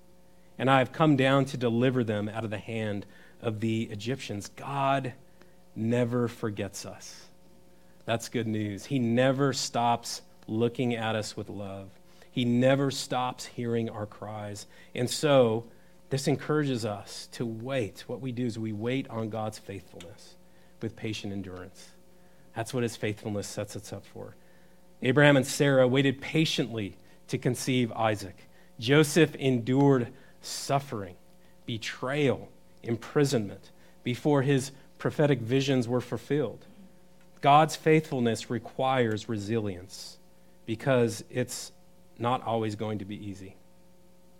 And 0.57 0.67
I 0.67 0.79
have 0.79 0.91
come 0.91 1.15
down 1.15 1.45
to 1.45 1.57
deliver 1.57 2.03
them 2.03 2.27
out 2.27 2.43
of 2.43 2.49
the 2.49 2.57
hand 2.57 3.05
of 3.39 3.59
the 3.59 3.83
Egyptians. 3.83 4.49
God 4.55 5.13
never 5.75 6.27
forgets 6.27 6.87
us. 6.87 7.27
That's 8.05 8.29
good 8.29 8.47
news. 8.47 8.85
He 8.85 8.97
never 8.97 9.53
stops 9.53 10.23
looking 10.47 10.95
at 10.95 11.15
us 11.15 11.37
with 11.37 11.49
love. 11.49 11.89
He 12.35 12.43
never 12.43 12.91
stops 12.91 13.45
hearing 13.45 13.89
our 13.89 14.05
cries. 14.05 14.67
And 14.93 15.09
so, 15.09 15.63
this 16.09 16.27
encourages 16.27 16.83
us 16.85 17.29
to 17.31 17.45
wait. 17.45 18.03
What 18.07 18.19
we 18.19 18.33
do 18.33 18.45
is 18.45 18.59
we 18.59 18.73
wait 18.73 19.09
on 19.09 19.29
God's 19.29 19.57
faithfulness 19.57 20.35
with 20.81 20.97
patient 20.97 21.31
endurance. 21.31 21.91
That's 22.53 22.73
what 22.73 22.83
his 22.83 22.97
faithfulness 22.97 23.47
sets 23.47 23.77
us 23.77 23.93
up 23.93 24.05
for. 24.05 24.35
Abraham 25.01 25.37
and 25.37 25.47
Sarah 25.47 25.87
waited 25.87 26.19
patiently 26.19 26.97
to 27.29 27.37
conceive 27.37 27.89
Isaac. 27.93 28.49
Joseph 28.81 29.33
endured 29.35 30.09
suffering, 30.41 31.15
betrayal, 31.65 32.49
imprisonment 32.83 33.71
before 34.03 34.41
his 34.41 34.71
prophetic 34.97 35.39
visions 35.39 35.87
were 35.87 36.01
fulfilled. 36.01 36.65
God's 37.39 37.77
faithfulness 37.77 38.49
requires 38.49 39.29
resilience 39.29 40.17
because 40.65 41.23
it's 41.29 41.71
not 42.19 42.45
always 42.45 42.75
going 42.75 42.99
to 42.99 43.05
be 43.05 43.15
easy. 43.15 43.55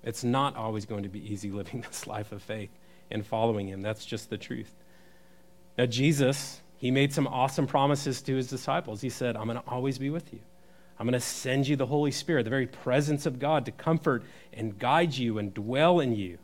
It's 0.03 0.23
not 0.23 0.55
always 0.55 0.85
going 0.85 1.03
to 1.03 1.09
be 1.09 1.31
easy 1.31 1.51
living 1.51 1.81
this 1.87 2.07
life 2.07 2.31
of 2.31 2.41
faith 2.41 2.69
and 3.11 3.25
following 3.25 3.67
Him. 3.67 3.81
That's 3.81 4.05
just 4.05 4.29
the 4.29 4.37
truth. 4.37 4.71
Now, 5.77 5.85
Jesus, 5.85 6.61
He 6.77 6.91
made 6.91 7.13
some 7.13 7.27
awesome 7.27 7.67
promises 7.67 8.21
to 8.23 8.35
His 8.35 8.47
disciples. 8.47 9.01
He 9.01 9.09
said, 9.09 9.35
I'm 9.35 9.45
going 9.45 9.57
to 9.57 9.69
always 9.69 9.97
be 9.97 10.09
with 10.09 10.31
you. 10.31 10.39
I'm 10.97 11.05
going 11.05 11.13
to 11.13 11.19
send 11.19 11.67
you 11.67 11.75
the 11.75 11.87
Holy 11.87 12.11
Spirit, 12.11 12.43
the 12.43 12.49
very 12.49 12.67
presence 12.67 13.25
of 13.25 13.39
God, 13.39 13.65
to 13.65 13.71
comfort 13.71 14.23
and 14.53 14.79
guide 14.79 15.17
you 15.17 15.37
and 15.37 15.53
dwell 15.53 15.99
in 15.99 16.15
you. 16.15 16.37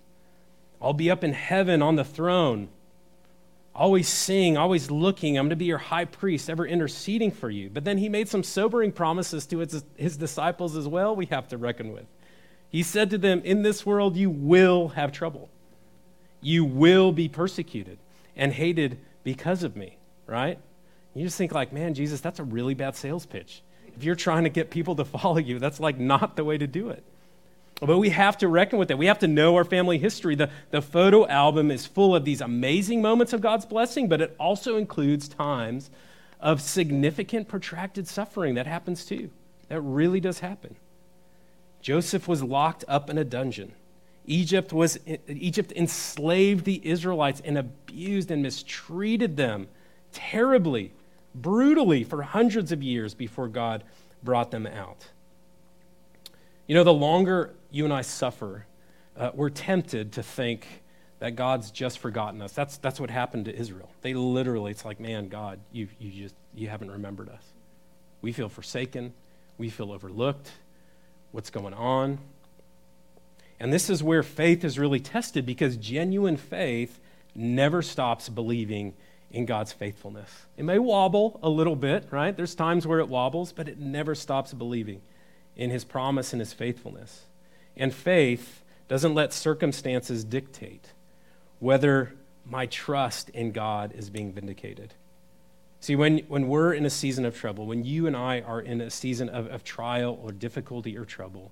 I'll 0.81 0.93
be 0.93 1.09
up 1.09 1.23
in 1.23 1.33
heaven 1.33 1.81
on 1.81 1.95
the 1.95 2.03
throne 2.03 2.67
always 3.73 4.07
seeing, 4.07 4.57
always 4.57 4.91
looking. 4.91 5.37
I'm 5.37 5.45
going 5.45 5.51
to 5.51 5.55
be 5.55 5.65
your 5.65 5.77
high 5.77 6.05
priest, 6.05 6.49
ever 6.49 6.65
interceding 6.65 7.31
for 7.31 7.49
you. 7.49 7.69
But 7.69 7.85
then 7.85 7.97
he 7.97 8.09
made 8.09 8.27
some 8.27 8.43
sobering 8.43 8.91
promises 8.91 9.45
to 9.47 9.59
his, 9.59 9.83
his 9.95 10.17
disciples 10.17 10.75
as 10.75 10.87
well, 10.87 11.15
we 11.15 11.27
have 11.27 11.47
to 11.49 11.57
reckon 11.57 11.93
with. 11.93 12.05
He 12.69 12.83
said 12.83 13.09
to 13.09 13.17
them, 13.17 13.41
In 13.43 13.63
this 13.63 13.85
world, 13.85 14.15
you 14.15 14.29
will 14.29 14.89
have 14.89 15.11
trouble. 15.11 15.49
You 16.41 16.65
will 16.65 17.11
be 17.11 17.27
persecuted 17.27 17.99
and 18.35 18.53
hated 18.53 18.97
because 19.23 19.63
of 19.63 19.75
me, 19.75 19.97
right? 20.25 20.57
You 21.13 21.25
just 21.25 21.37
think, 21.37 21.51
like, 21.51 21.73
man, 21.73 21.93
Jesus, 21.93 22.21
that's 22.21 22.39
a 22.39 22.43
really 22.43 22.73
bad 22.73 22.95
sales 22.95 23.25
pitch. 23.25 23.61
If 23.95 24.03
you're 24.03 24.15
trying 24.15 24.45
to 24.45 24.49
get 24.49 24.69
people 24.69 24.95
to 24.95 25.05
follow 25.05 25.37
you, 25.37 25.59
that's 25.59 25.79
like 25.79 25.99
not 25.99 26.35
the 26.35 26.43
way 26.43 26.57
to 26.57 26.67
do 26.67 26.89
it. 26.89 27.03
But 27.81 27.97
we 27.97 28.09
have 28.09 28.37
to 28.37 28.47
reckon 28.47 28.77
with 28.77 28.89
that. 28.89 28.97
We 28.97 29.07
have 29.07 29.19
to 29.19 29.27
know 29.27 29.55
our 29.55 29.63
family 29.63 29.97
history. 29.97 30.35
The, 30.35 30.51
the 30.69 30.83
photo 30.83 31.27
album 31.27 31.71
is 31.71 31.87
full 31.87 32.15
of 32.15 32.25
these 32.25 32.39
amazing 32.39 33.01
moments 33.01 33.33
of 33.33 33.41
God's 33.41 33.65
blessing, 33.65 34.07
but 34.07 34.21
it 34.21 34.35
also 34.39 34.77
includes 34.77 35.27
times 35.27 35.89
of 36.39 36.61
significant 36.61 37.47
protracted 37.47 38.07
suffering 38.07 38.53
that 38.53 38.67
happens 38.67 39.03
too. 39.03 39.31
That 39.69 39.81
really 39.81 40.19
does 40.19 40.39
happen. 40.39 40.75
Joseph 41.81 42.27
was 42.27 42.43
locked 42.43 42.85
up 42.87 43.09
in 43.09 43.17
a 43.17 43.23
dungeon. 43.23 43.71
Egypt, 44.27 44.71
was, 44.71 44.99
Egypt 45.27 45.71
enslaved 45.75 46.65
the 46.65 46.87
Israelites 46.87 47.41
and 47.43 47.57
abused 47.57 48.29
and 48.29 48.43
mistreated 48.43 49.37
them 49.37 49.67
terribly, 50.13 50.93
brutally 51.33 52.03
for 52.03 52.21
hundreds 52.21 52.71
of 52.71 52.83
years 52.83 53.15
before 53.15 53.47
God 53.47 53.83
brought 54.21 54.51
them 54.51 54.67
out. 54.67 55.07
You 56.71 56.75
know, 56.75 56.85
the 56.85 56.93
longer 56.93 57.53
you 57.69 57.83
and 57.83 57.93
I 57.93 58.01
suffer, 58.01 58.65
uh, 59.17 59.31
we're 59.33 59.49
tempted 59.49 60.13
to 60.13 60.23
think 60.23 60.65
that 61.19 61.35
God's 61.35 61.69
just 61.69 61.99
forgotten 61.99 62.41
us. 62.41 62.53
That's, 62.53 62.77
that's 62.77 62.97
what 62.97 63.09
happened 63.09 63.43
to 63.43 63.53
Israel. 63.53 63.89
They 64.01 64.13
literally, 64.13 64.71
it's 64.71 64.85
like, 64.85 64.97
man, 64.97 65.27
God, 65.27 65.59
you, 65.73 65.89
you 65.99 66.23
just, 66.23 66.35
you 66.55 66.69
haven't 66.69 66.89
remembered 66.89 67.27
us. 67.27 67.43
We 68.21 68.31
feel 68.31 68.47
forsaken. 68.47 69.11
We 69.57 69.69
feel 69.69 69.91
overlooked. 69.91 70.49
What's 71.33 71.49
going 71.49 71.73
on? 71.73 72.19
And 73.59 73.73
this 73.73 73.89
is 73.89 74.01
where 74.01 74.23
faith 74.23 74.63
is 74.63 74.79
really 74.79 75.01
tested 75.01 75.45
because 75.45 75.75
genuine 75.75 76.37
faith 76.37 77.01
never 77.35 77.81
stops 77.81 78.29
believing 78.29 78.93
in 79.29 79.45
God's 79.45 79.73
faithfulness. 79.73 80.29
It 80.55 80.63
may 80.63 80.79
wobble 80.79 81.37
a 81.43 81.49
little 81.49 81.75
bit, 81.75 82.07
right? 82.11 82.33
There's 82.33 82.55
times 82.55 82.87
where 82.87 82.99
it 82.99 83.09
wobbles, 83.09 83.51
but 83.51 83.67
it 83.67 83.77
never 83.77 84.15
stops 84.15 84.53
believing 84.53 85.01
in 85.55 85.69
his 85.69 85.83
promise 85.83 86.33
and 86.33 86.39
his 86.39 86.53
faithfulness. 86.53 87.25
And 87.75 87.93
faith 87.93 88.63
doesn't 88.87 89.13
let 89.13 89.33
circumstances 89.33 90.23
dictate 90.23 90.91
whether 91.59 92.13
my 92.45 92.65
trust 92.65 93.29
in 93.29 93.51
God 93.51 93.93
is 93.95 94.09
being 94.09 94.33
vindicated. 94.33 94.93
See, 95.79 95.95
when, 95.95 96.19
when 96.27 96.47
we're 96.47 96.73
in 96.73 96.85
a 96.85 96.89
season 96.89 97.25
of 97.25 97.35
trouble, 97.35 97.65
when 97.65 97.83
you 97.83 98.05
and 98.07 98.15
I 98.15 98.41
are 98.41 98.61
in 98.61 98.81
a 98.81 98.89
season 98.89 99.29
of, 99.29 99.47
of 99.47 99.63
trial 99.63 100.19
or 100.23 100.31
difficulty 100.31 100.97
or 100.97 101.05
trouble, 101.05 101.51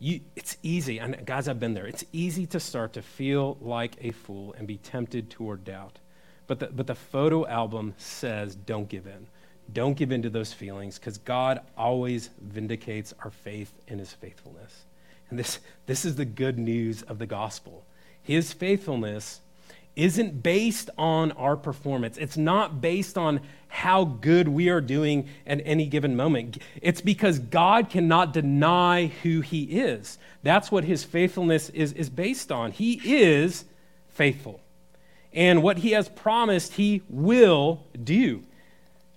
you, 0.00 0.20
it's 0.36 0.56
easy, 0.62 0.98
and 0.98 1.24
guys, 1.26 1.48
I've 1.48 1.60
been 1.60 1.74
there, 1.74 1.86
it's 1.86 2.04
easy 2.12 2.46
to 2.46 2.60
start 2.60 2.92
to 2.94 3.02
feel 3.02 3.56
like 3.60 3.96
a 4.00 4.12
fool 4.12 4.54
and 4.56 4.66
be 4.66 4.78
tempted 4.78 5.30
toward 5.30 5.64
doubt. 5.64 5.98
But 6.46 6.60
the, 6.60 6.66
but 6.68 6.86
the 6.86 6.94
photo 6.94 7.46
album 7.46 7.94
says 7.98 8.54
don't 8.54 8.88
give 8.88 9.06
in. 9.06 9.26
Don't 9.72 9.96
give 9.96 10.12
in 10.12 10.22
to 10.22 10.30
those 10.30 10.52
feelings 10.52 10.98
because 10.98 11.18
God 11.18 11.60
always 11.76 12.30
vindicates 12.40 13.12
our 13.22 13.30
faith 13.30 13.72
in 13.86 13.98
his 13.98 14.12
faithfulness. 14.12 14.84
And 15.30 15.38
this, 15.38 15.58
this 15.86 16.04
is 16.04 16.16
the 16.16 16.24
good 16.24 16.58
news 16.58 17.02
of 17.02 17.18
the 17.18 17.26
gospel. 17.26 17.84
His 18.22 18.52
faithfulness 18.52 19.40
isn't 19.94 20.42
based 20.42 20.90
on 20.96 21.32
our 21.32 21.56
performance. 21.56 22.16
It's 22.16 22.36
not 22.36 22.80
based 22.80 23.18
on 23.18 23.40
how 23.66 24.04
good 24.04 24.48
we 24.48 24.68
are 24.68 24.80
doing 24.80 25.28
at 25.46 25.60
any 25.64 25.86
given 25.86 26.16
moment. 26.16 26.58
It's 26.80 27.00
because 27.00 27.38
God 27.38 27.90
cannot 27.90 28.32
deny 28.32 29.06
who 29.22 29.40
He 29.40 29.64
is. 29.64 30.18
That's 30.42 30.70
what 30.70 30.84
His 30.84 31.04
faithfulness 31.04 31.68
is, 31.70 31.92
is 31.92 32.08
based 32.08 32.52
on. 32.52 32.70
He 32.70 33.00
is 33.04 33.64
faithful. 34.08 34.60
And 35.32 35.62
what 35.62 35.78
He 35.78 35.90
has 35.90 36.08
promised, 36.08 36.74
He 36.74 37.02
will 37.10 37.84
do. 38.02 38.44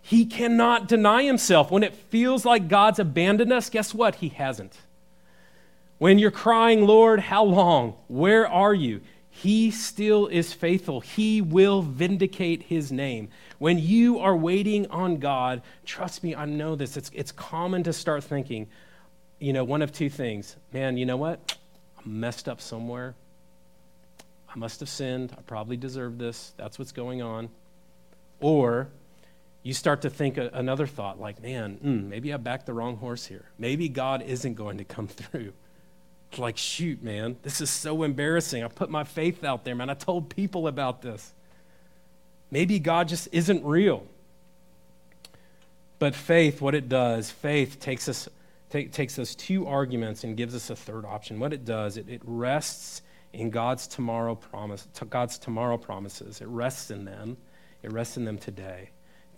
He 0.02 0.26
cannot 0.26 0.88
deny 0.88 1.24
Himself. 1.24 1.72
When 1.72 1.84
it 1.84 1.96
feels 1.96 2.46
like 2.46 2.68
God's 2.68 3.00
abandoned 3.00 3.54
us, 3.54 3.70
guess 3.70 3.94
what? 3.94 4.16
He 4.16 4.30
hasn't. 4.30 4.78
When 5.98 6.18
you're 6.18 6.32
crying, 6.32 6.88
Lord, 6.88 7.20
how 7.20 7.44
long? 7.44 7.96
Where 8.08 8.48
are 8.48 8.74
you? 8.74 9.02
He 9.30 9.72
still 9.72 10.28
is 10.28 10.52
faithful. 10.52 11.00
He 11.00 11.42
will 11.42 11.82
vindicate 11.82 12.64
his 12.64 12.92
name. 12.92 13.30
When 13.60 13.78
you 13.80 14.20
are 14.20 14.36
waiting 14.36 14.88
on 14.88 15.18
God, 15.18 15.62
trust 15.86 16.24
me, 16.24 16.36
I 16.36 16.46
know 16.46 16.76
this. 16.76 16.98
It's, 16.98 17.10
it's 17.14 17.32
common 17.32 17.84
to 17.84 17.94
start 17.94 18.24
thinking, 18.24 18.68
you 19.40 19.54
know, 19.54 19.64
one 19.64 19.82
of 19.82 19.92
two 19.92 20.10
things. 20.10 20.58
Man, 20.74 20.98
you 20.98 21.06
know 21.06 21.18
what? 21.18 21.58
I 21.98 22.02
messed 22.08 22.50
up 22.50 22.60
somewhere. 22.60 23.16
I 24.54 24.60
must 24.60 24.80
have 24.82 24.90
sinned. 24.90 25.34
I 25.38 25.42
probably 25.44 25.78
deserve 25.78 26.18
this. 26.18 26.54
That's 26.58 26.78
what's 26.78 26.92
going 26.92 27.22
on. 27.22 27.50
Or 28.42 28.90
you 29.64 29.74
start 29.74 30.02
to 30.02 30.10
think 30.10 30.38
a, 30.38 30.50
another 30.54 30.88
thought 30.88 31.20
like, 31.20 31.42
man, 31.42 31.80
mm, 31.84 32.08
maybe 32.08 32.34
I 32.34 32.38
backed 32.38 32.66
the 32.66 32.74
wrong 32.74 32.98
horse 32.98 33.26
here. 33.26 33.46
Maybe 33.58 33.90
God 33.90 34.22
isn't 34.24 34.56
going 34.56 34.78
to 34.80 34.84
come 34.84 35.08
through 35.08 35.54
like, 36.38 36.58
shoot, 36.58 37.04
man, 37.04 37.38
this 37.42 37.62
is 37.62 37.70
so 37.70 38.04
embarrassing. 38.04 38.64
I 38.64 38.68
put 38.68 38.90
my 38.90 39.04
faith 39.04 39.44
out 39.44 39.64
there, 39.64 39.76
man. 39.76 39.90
I 39.90 39.94
told 39.94 40.30
people 40.30 40.68
about 40.68 41.02
this. 41.02 41.34
Maybe 42.50 42.80
God 42.80 43.08
just 43.08 43.28
isn't 43.32 43.64
real. 43.66 44.06
But 46.00 46.16
faith, 46.16 46.62
what 46.62 46.74
it 46.74 46.90
does, 46.90 47.30
faith 47.30 47.80
takes 47.80 48.10
us 48.10 48.28
take, 48.70 48.92
takes 48.92 49.16
those 49.16 49.36
two 49.36 49.68
arguments 49.68 50.24
and 50.24 50.36
gives 50.36 50.56
us 50.56 50.70
a 50.70 50.76
third 50.76 51.06
option. 51.06 51.40
What 51.40 51.54
it 51.54 51.66
does, 51.66 51.98
it, 51.98 52.10
it 52.10 52.22
rests 52.24 53.02
in 53.34 53.50
God's 53.50 53.88
tomorrow 53.88 54.36
promise, 54.36 54.88
God's 55.10 55.38
tomorrow 55.38 55.78
promises. 55.78 56.42
It 56.42 56.48
rests 56.48 56.92
in 56.92 57.06
them. 57.06 57.38
It 57.84 57.92
rests 57.92 58.18
in 58.18 58.26
them 58.26 58.38
today. 58.38 58.90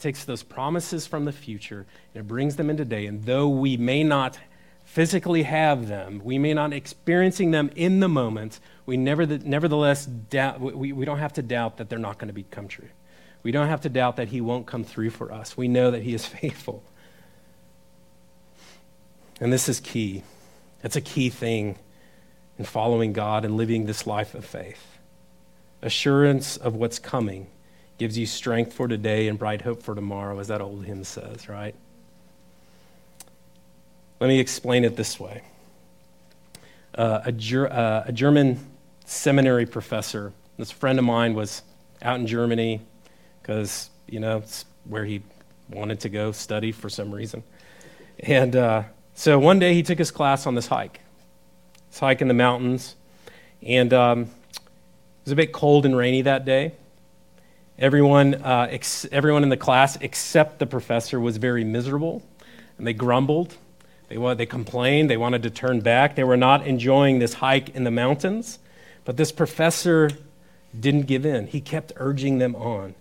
Takes 0.04 0.26
those 0.26 0.44
promises 0.44 1.08
from 1.08 1.24
the 1.24 1.32
future 1.32 1.86
and 2.14 2.26
it 2.26 2.28
brings 2.28 2.58
them 2.58 2.70
in 2.70 2.76
today. 2.76 3.06
And 3.06 3.24
though 3.24 3.48
we 3.48 3.78
may 3.78 4.04
not 4.04 4.38
physically 4.84 5.44
have 5.44 5.88
them, 5.88 6.20
we 6.26 6.38
may 6.38 6.54
not 6.54 6.74
experiencing 6.74 7.52
them 7.52 7.72
in 7.74 8.02
the 8.02 8.10
moment, 8.10 8.60
we 8.86 8.98
never, 8.98 9.26
nevertheless 9.26 10.06
doubt, 10.06 10.60
we, 10.60 10.92
we 10.92 11.06
don't 11.06 11.20
have 11.20 11.32
to 11.32 11.42
doubt 11.42 11.78
that 11.78 11.88
they're 11.88 12.00
not 12.00 12.18
going 12.18 12.28
to 12.28 12.34
become 12.34 12.68
true. 12.68 12.90
We 13.44 13.54
don't 13.54 13.70
have 13.70 13.80
to 13.84 13.90
doubt 13.90 14.18
that 14.18 14.28
He 14.28 14.42
won't 14.42 14.66
come 14.66 14.84
through 14.84 15.12
for 15.12 15.32
us. 15.32 15.56
We 15.56 15.70
know 15.70 15.92
that 15.92 16.02
He 16.02 16.14
is 16.14 16.26
faithful. 16.42 16.84
And 19.40 19.54
this 19.54 19.70
is 19.70 19.80
key. 19.80 20.24
It's 20.84 20.98
a 20.98 21.02
key 21.02 21.30
thing 21.30 21.78
in 22.60 22.66
following 22.66 23.14
God 23.14 23.46
and 23.46 23.56
living 23.56 23.86
this 23.86 24.06
life 24.06 24.36
of 24.36 24.44
faith. 24.44 24.98
Assurance 25.82 26.58
of 26.58 26.76
what's 26.76 27.00
coming 27.00 27.48
gives 27.98 28.18
you 28.18 28.26
strength 28.26 28.74
for 28.74 28.88
today 28.88 29.28
and 29.28 29.38
bright 29.38 29.62
hope 29.62 29.84
for 29.84 29.96
tomorrow, 29.96 30.40
as 30.40 30.48
that 30.48 30.62
old 30.62 30.86
hymn 30.86 31.04
says, 31.04 31.48
right? 31.48 31.76
Let 34.20 34.28
me 34.28 34.40
explain 34.40 34.84
it 34.86 34.96
this 34.96 35.20
way 35.20 35.44
uh, 36.96 37.22
a, 37.26 37.32
ger- 37.32 37.72
uh, 37.72 38.04
a 38.06 38.12
German 38.12 38.60
seminary 39.06 39.66
professor, 39.66 40.34
this 40.58 40.72
friend 40.72 41.00
of 41.00 41.06
mine 41.06 41.34
was 41.34 41.62
out 42.02 42.20
in 42.20 42.28
Germany 42.28 42.82
because, 43.42 43.90
you 44.08 44.20
know, 44.20 44.38
it's 44.38 44.66
where 44.86 45.06
he 45.06 45.22
wanted 45.70 46.00
to 46.02 46.10
go 46.10 46.32
study 46.32 46.72
for 46.72 46.90
some 46.90 47.12
reason. 47.14 47.44
And 48.20 48.56
uh, 48.56 48.84
so 49.16 49.40
one 49.40 49.60
day 49.60 49.74
he 49.74 49.84
took 49.84 49.98
his 49.98 50.12
class 50.12 50.46
on 50.46 50.56
this 50.56 50.68
hike, 50.68 51.02
this 51.90 52.00
hike 52.00 52.22
in 52.22 52.28
the 52.28 52.34
mountains. 52.34 52.96
And 53.62 53.94
um, 53.94 54.22
it 54.22 55.26
was 55.26 55.32
a 55.32 55.36
bit 55.36 55.52
cold 55.52 55.86
and 55.86 55.96
rainy 55.96 56.22
that 56.22 56.46
day. 56.46 56.74
Everyone, 57.80 58.36
uh, 58.36 58.68
ex- 58.70 59.06
everyone 59.12 59.44
in 59.44 59.50
the 59.50 59.58
class 59.58 59.98
except 60.00 60.60
the 60.60 60.68
professor 60.68 61.20
was 61.20 61.38
very 61.38 61.64
miserable, 61.64 62.22
and 62.78 62.86
they 62.86 62.94
grumbled. 62.94 63.58
They, 64.10 64.36
they 64.36 64.46
complained. 64.46 65.10
They 65.10 65.18
wanted 65.18 65.44
to 65.44 65.50
turn 65.50 65.82
back. 65.82 66.16
They 66.16 66.24
were 66.24 66.38
not 66.38 66.68
enjoying 66.68 67.20
this 67.20 67.36
hike 67.36 67.70
in 67.70 67.84
the 67.84 67.92
mountains. 67.92 68.60
But 69.06 69.18
this 69.18 69.32
professor 69.32 70.10
didn't 70.80 71.04
give 71.04 71.26
in. 71.26 71.48
He 71.48 71.62
kept 71.62 71.94
urging 71.96 72.38
them 72.38 72.56
on. 72.56 72.96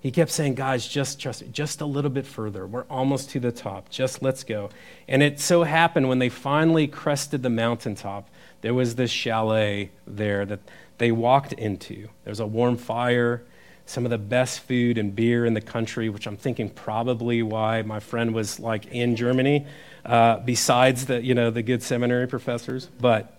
He 0.00 0.10
kept 0.10 0.32
saying, 0.32 0.56
guys, 0.56 0.86
just 0.86 1.20
trust 1.20 1.42
me, 1.42 1.48
just 1.52 1.80
a 1.80 1.86
little 1.86 2.10
bit 2.10 2.26
further. 2.26 2.66
We're 2.66 2.84
almost 2.90 3.30
to 3.30 3.40
the 3.40 3.52
top. 3.52 3.88
Just 3.88 4.20
let's 4.20 4.42
go. 4.42 4.68
And 5.06 5.22
it 5.22 5.38
so 5.38 5.62
happened 5.62 6.08
when 6.08 6.18
they 6.18 6.28
finally 6.28 6.88
crested 6.88 7.42
the 7.44 7.50
mountaintop, 7.50 8.28
there 8.62 8.74
was 8.74 8.96
this 8.96 9.12
chalet 9.12 9.90
there 10.06 10.44
that 10.44 10.60
they 10.98 11.12
walked 11.12 11.52
into. 11.52 12.08
There's 12.24 12.40
a 12.40 12.46
warm 12.46 12.76
fire, 12.76 13.44
some 13.86 14.04
of 14.04 14.10
the 14.10 14.18
best 14.18 14.60
food 14.60 14.98
and 14.98 15.14
beer 15.14 15.44
in 15.44 15.54
the 15.54 15.60
country, 15.60 16.08
which 16.08 16.26
I'm 16.26 16.36
thinking 16.36 16.70
probably 16.70 17.42
why 17.42 17.82
my 17.82 18.00
friend 18.00 18.34
was 18.34 18.60
like 18.60 18.86
in 18.86 19.16
Germany 19.16 19.66
uh, 20.04 20.38
besides 20.38 21.06
the, 21.06 21.22
you 21.22 21.34
know, 21.34 21.50
the 21.50 21.62
good 21.62 21.82
seminary 21.82 22.26
professors. 22.26 22.88
But 23.00 23.36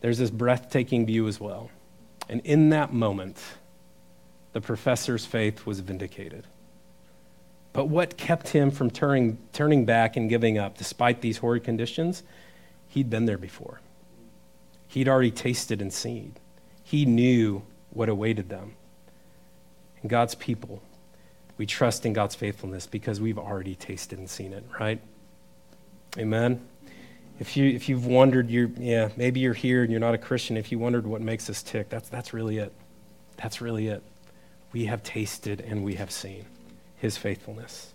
there's 0.00 0.18
this 0.18 0.30
breathtaking 0.30 1.06
view 1.06 1.28
as 1.28 1.40
well. 1.40 1.70
And 2.28 2.40
in 2.44 2.70
that 2.70 2.92
moment, 2.92 3.38
the 4.52 4.60
professor's 4.60 5.26
faith 5.26 5.66
was 5.66 5.80
vindicated. 5.80 6.46
But 7.72 7.86
what 7.86 8.16
kept 8.16 8.48
him 8.48 8.70
from 8.70 8.90
turning, 8.90 9.38
turning 9.52 9.84
back 9.84 10.16
and 10.16 10.28
giving 10.28 10.58
up 10.58 10.76
despite 10.76 11.20
these 11.20 11.38
horrid 11.38 11.64
conditions? 11.64 12.22
He'd 12.88 13.08
been 13.08 13.26
there 13.26 13.38
before. 13.38 13.80
He'd 14.88 15.08
already 15.08 15.30
tasted 15.30 15.80
and 15.80 15.92
seen. 15.92 16.34
He 16.82 17.04
knew 17.04 17.62
what 17.90 18.08
awaited 18.08 18.48
them. 18.48 18.74
And 20.02 20.10
God's 20.10 20.34
people, 20.34 20.82
we 21.58 21.66
trust 21.66 22.06
in 22.06 22.12
God's 22.12 22.34
faithfulness 22.34 22.86
because 22.86 23.20
we've 23.20 23.38
already 23.38 23.74
tasted 23.74 24.18
and 24.18 24.28
seen 24.28 24.52
it, 24.52 24.64
right? 24.78 25.00
Amen. 26.18 26.60
If, 27.38 27.56
you, 27.56 27.70
if 27.70 27.88
you've 27.88 28.06
wondered, 28.06 28.50
you're, 28.50 28.70
yeah, 28.78 29.08
maybe 29.16 29.40
you're 29.40 29.54
here 29.54 29.82
and 29.82 29.90
you're 29.90 30.00
not 30.00 30.14
a 30.14 30.18
Christian, 30.18 30.56
if 30.56 30.70
you 30.70 30.78
wondered 30.78 31.06
what 31.06 31.22
makes 31.22 31.48
us 31.48 31.62
tick, 31.62 31.88
that's, 31.88 32.08
that's 32.08 32.32
really 32.32 32.58
it. 32.58 32.72
That's 33.36 33.60
really 33.60 33.88
it. 33.88 34.02
We 34.72 34.84
have 34.86 35.02
tasted 35.02 35.60
and 35.60 35.84
we 35.84 35.94
have 35.94 36.10
seen 36.10 36.44
his 36.96 37.16
faithfulness. 37.16 37.94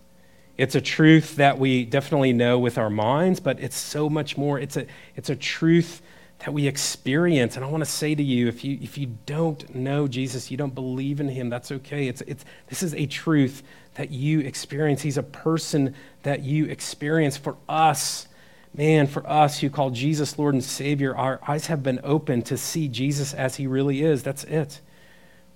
It's 0.58 0.74
a 0.74 0.80
truth 0.80 1.36
that 1.36 1.58
we 1.58 1.84
definitely 1.84 2.32
know 2.32 2.58
with 2.58 2.78
our 2.78 2.90
minds, 2.90 3.40
but 3.40 3.60
it's 3.60 3.76
so 3.76 4.08
much 4.08 4.36
more. 4.36 4.58
It's 4.58 4.76
a, 4.76 4.86
it's 5.14 5.30
a 5.30 5.36
truth 5.36 6.02
that 6.40 6.52
we 6.52 6.66
experience. 6.66 7.56
And 7.56 7.64
I 7.64 7.68
want 7.68 7.82
to 7.82 7.90
say 7.90 8.14
to 8.14 8.22
you 8.22 8.48
if, 8.48 8.64
you, 8.64 8.78
if 8.80 8.98
you 8.98 9.16
don't 9.26 9.74
know 9.74 10.06
Jesus, 10.06 10.50
you 10.50 10.56
don't 10.56 10.74
believe 10.74 11.20
in 11.20 11.28
him, 11.28 11.48
that's 11.48 11.72
okay. 11.72 12.08
It's, 12.08 12.20
it's, 12.22 12.44
this 12.68 12.82
is 12.82 12.94
a 12.94 13.06
truth 13.06 13.62
that 13.94 14.10
you 14.10 14.40
experience. 14.40 15.02
He's 15.02 15.18
a 15.18 15.22
person 15.22 15.94
that 16.22 16.42
you 16.42 16.66
experience 16.66 17.36
for 17.36 17.56
us. 17.68 18.28
Man, 18.74 19.06
for 19.06 19.26
us 19.26 19.60
who 19.60 19.70
call 19.70 19.90
Jesus 19.90 20.38
Lord 20.38 20.52
and 20.52 20.62
Savior, 20.62 21.16
our 21.16 21.40
eyes 21.48 21.68
have 21.68 21.82
been 21.82 22.00
opened 22.04 22.44
to 22.46 22.58
see 22.58 22.88
Jesus 22.88 23.32
as 23.32 23.56
he 23.56 23.66
really 23.66 24.02
is. 24.02 24.22
That's 24.22 24.44
it. 24.44 24.80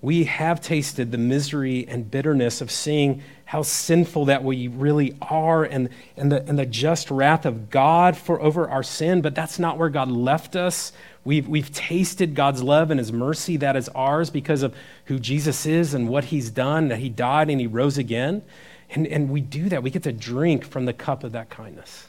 We 0.03 0.25
have 0.25 0.63
tasted 0.63 1.13
the 1.13 1.19
misery 1.19 1.87
and 1.87 2.11
bitterness 2.11 2.63
of 2.63 2.71
seeing 2.71 3.23
how 3.45 3.63
sinful 3.63 4.27
that 4.27 4.43
we 4.43 4.69
really 4.69 5.17
are 5.21 5.65
and, 5.65 5.91
and, 6.17 6.33
the, 6.33 6.43
and 6.47 6.59
the 6.59 6.65
just 6.65 7.11
wrath 7.11 7.45
of 7.45 7.69
God 7.69 8.17
for 8.17 8.41
over 8.41 8.69
our 8.69 8.83
sin, 8.83 9.21
but 9.21 9.35
that's 9.35 9.59
not 9.59 9.77
where 9.77 9.91
God 9.91 10.11
left 10.11 10.57
us. 10.57 10.93
We've, 11.25 11.47
we've 11.47 11.71
tasted 11.73 12.35
God's 12.35 12.63
love 12.63 12.91
and 12.91 12.99
his 12.99 13.13
mercy 13.13 13.59
that 13.59 13.77
is 13.77 13.91
ours 13.91 14.31
because 14.31 14.63
of 14.63 14.75
who 15.07 15.19
Jesus 15.19 15.67
is 15.67 15.93
and 15.93 16.09
what 16.09 16.25
he's 16.25 16.49
done, 16.49 16.89
that 16.89 17.01
he 17.01 17.11
died 17.11 17.51
and 17.51 17.61
he 17.61 17.67
rose 17.67 17.99
again. 17.99 18.43
And, 18.91 19.07
and 19.07 19.29
we 19.29 19.43
do 19.43 19.69
that. 19.69 19.83
We 19.83 19.91
get 19.91 20.05
to 20.05 20.13
drink 20.13 20.65
from 20.65 20.87
the 20.87 20.95
cup 20.95 21.25
of 21.25 21.33
that 21.33 21.51
kindness. 21.51 22.09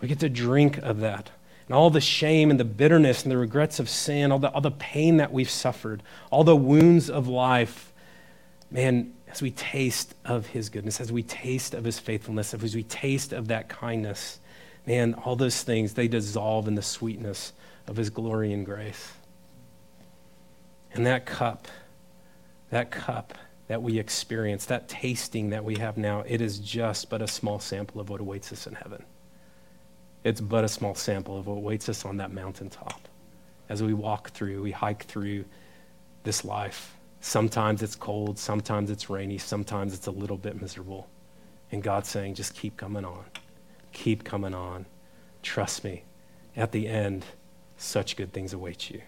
We 0.00 0.06
get 0.06 0.20
to 0.20 0.28
drink 0.28 0.78
of 0.78 1.00
that 1.00 1.30
and 1.66 1.74
all 1.74 1.90
the 1.90 2.00
shame 2.00 2.50
and 2.50 2.60
the 2.60 2.64
bitterness 2.64 3.22
and 3.22 3.32
the 3.32 3.38
regrets 3.38 3.80
of 3.80 3.88
sin, 3.88 4.30
all 4.30 4.38
the, 4.38 4.50
all 4.50 4.60
the 4.60 4.70
pain 4.70 5.16
that 5.16 5.32
we've 5.32 5.50
suffered, 5.50 6.02
all 6.30 6.44
the 6.44 6.56
wounds 6.56 7.08
of 7.08 7.26
life, 7.26 7.92
man, 8.70 9.14
as 9.28 9.40
we 9.40 9.50
taste 9.50 10.14
of 10.24 10.46
his 10.46 10.68
goodness, 10.68 11.00
as 11.00 11.10
we 11.10 11.22
taste 11.22 11.74
of 11.74 11.84
his 11.84 11.98
faithfulness, 11.98 12.54
as 12.54 12.74
we 12.74 12.82
taste 12.82 13.32
of 13.32 13.48
that 13.48 13.68
kindness, 13.68 14.38
man, 14.86 15.14
all 15.14 15.36
those 15.36 15.62
things, 15.62 15.94
they 15.94 16.06
dissolve 16.06 16.68
in 16.68 16.74
the 16.74 16.82
sweetness 16.82 17.52
of 17.86 17.96
his 17.96 18.10
glory 18.10 18.52
and 18.52 18.66
grace. 18.66 19.12
And 20.92 21.06
that 21.06 21.26
cup, 21.26 21.66
that 22.70 22.90
cup 22.90 23.34
that 23.66 23.82
we 23.82 23.98
experience, 23.98 24.66
that 24.66 24.88
tasting 24.88 25.50
that 25.50 25.64
we 25.64 25.76
have 25.76 25.96
now, 25.96 26.22
it 26.26 26.40
is 26.40 26.58
just 26.58 27.08
but 27.08 27.22
a 27.22 27.26
small 27.26 27.58
sample 27.58 28.00
of 28.00 28.10
what 28.10 28.20
awaits 28.20 28.52
us 28.52 28.66
in 28.66 28.74
heaven. 28.74 29.02
It's 30.24 30.40
but 30.40 30.64
a 30.64 30.68
small 30.68 30.94
sample 30.94 31.38
of 31.38 31.46
what 31.46 31.58
awaits 31.58 31.88
us 31.88 32.04
on 32.04 32.16
that 32.16 32.32
mountaintop 32.32 33.08
as 33.68 33.82
we 33.82 33.94
walk 33.94 34.30
through, 34.30 34.62
we 34.62 34.70
hike 34.70 35.04
through 35.04 35.44
this 36.22 36.44
life. 36.44 36.96
Sometimes 37.20 37.82
it's 37.82 37.94
cold, 37.94 38.38
sometimes 38.38 38.90
it's 38.90 39.08
rainy, 39.08 39.38
sometimes 39.38 39.94
it's 39.94 40.06
a 40.06 40.10
little 40.10 40.36
bit 40.36 40.60
miserable. 40.60 41.08
And 41.72 41.82
God's 41.82 42.08
saying, 42.08 42.34
just 42.34 42.54
keep 42.54 42.76
coming 42.76 43.04
on. 43.04 43.24
Keep 43.92 44.24
coming 44.24 44.54
on. 44.54 44.86
Trust 45.42 45.84
me. 45.84 46.04
At 46.56 46.72
the 46.72 46.86
end, 46.86 47.24
such 47.76 48.16
good 48.16 48.32
things 48.32 48.52
await 48.52 48.90
you. 48.90 49.02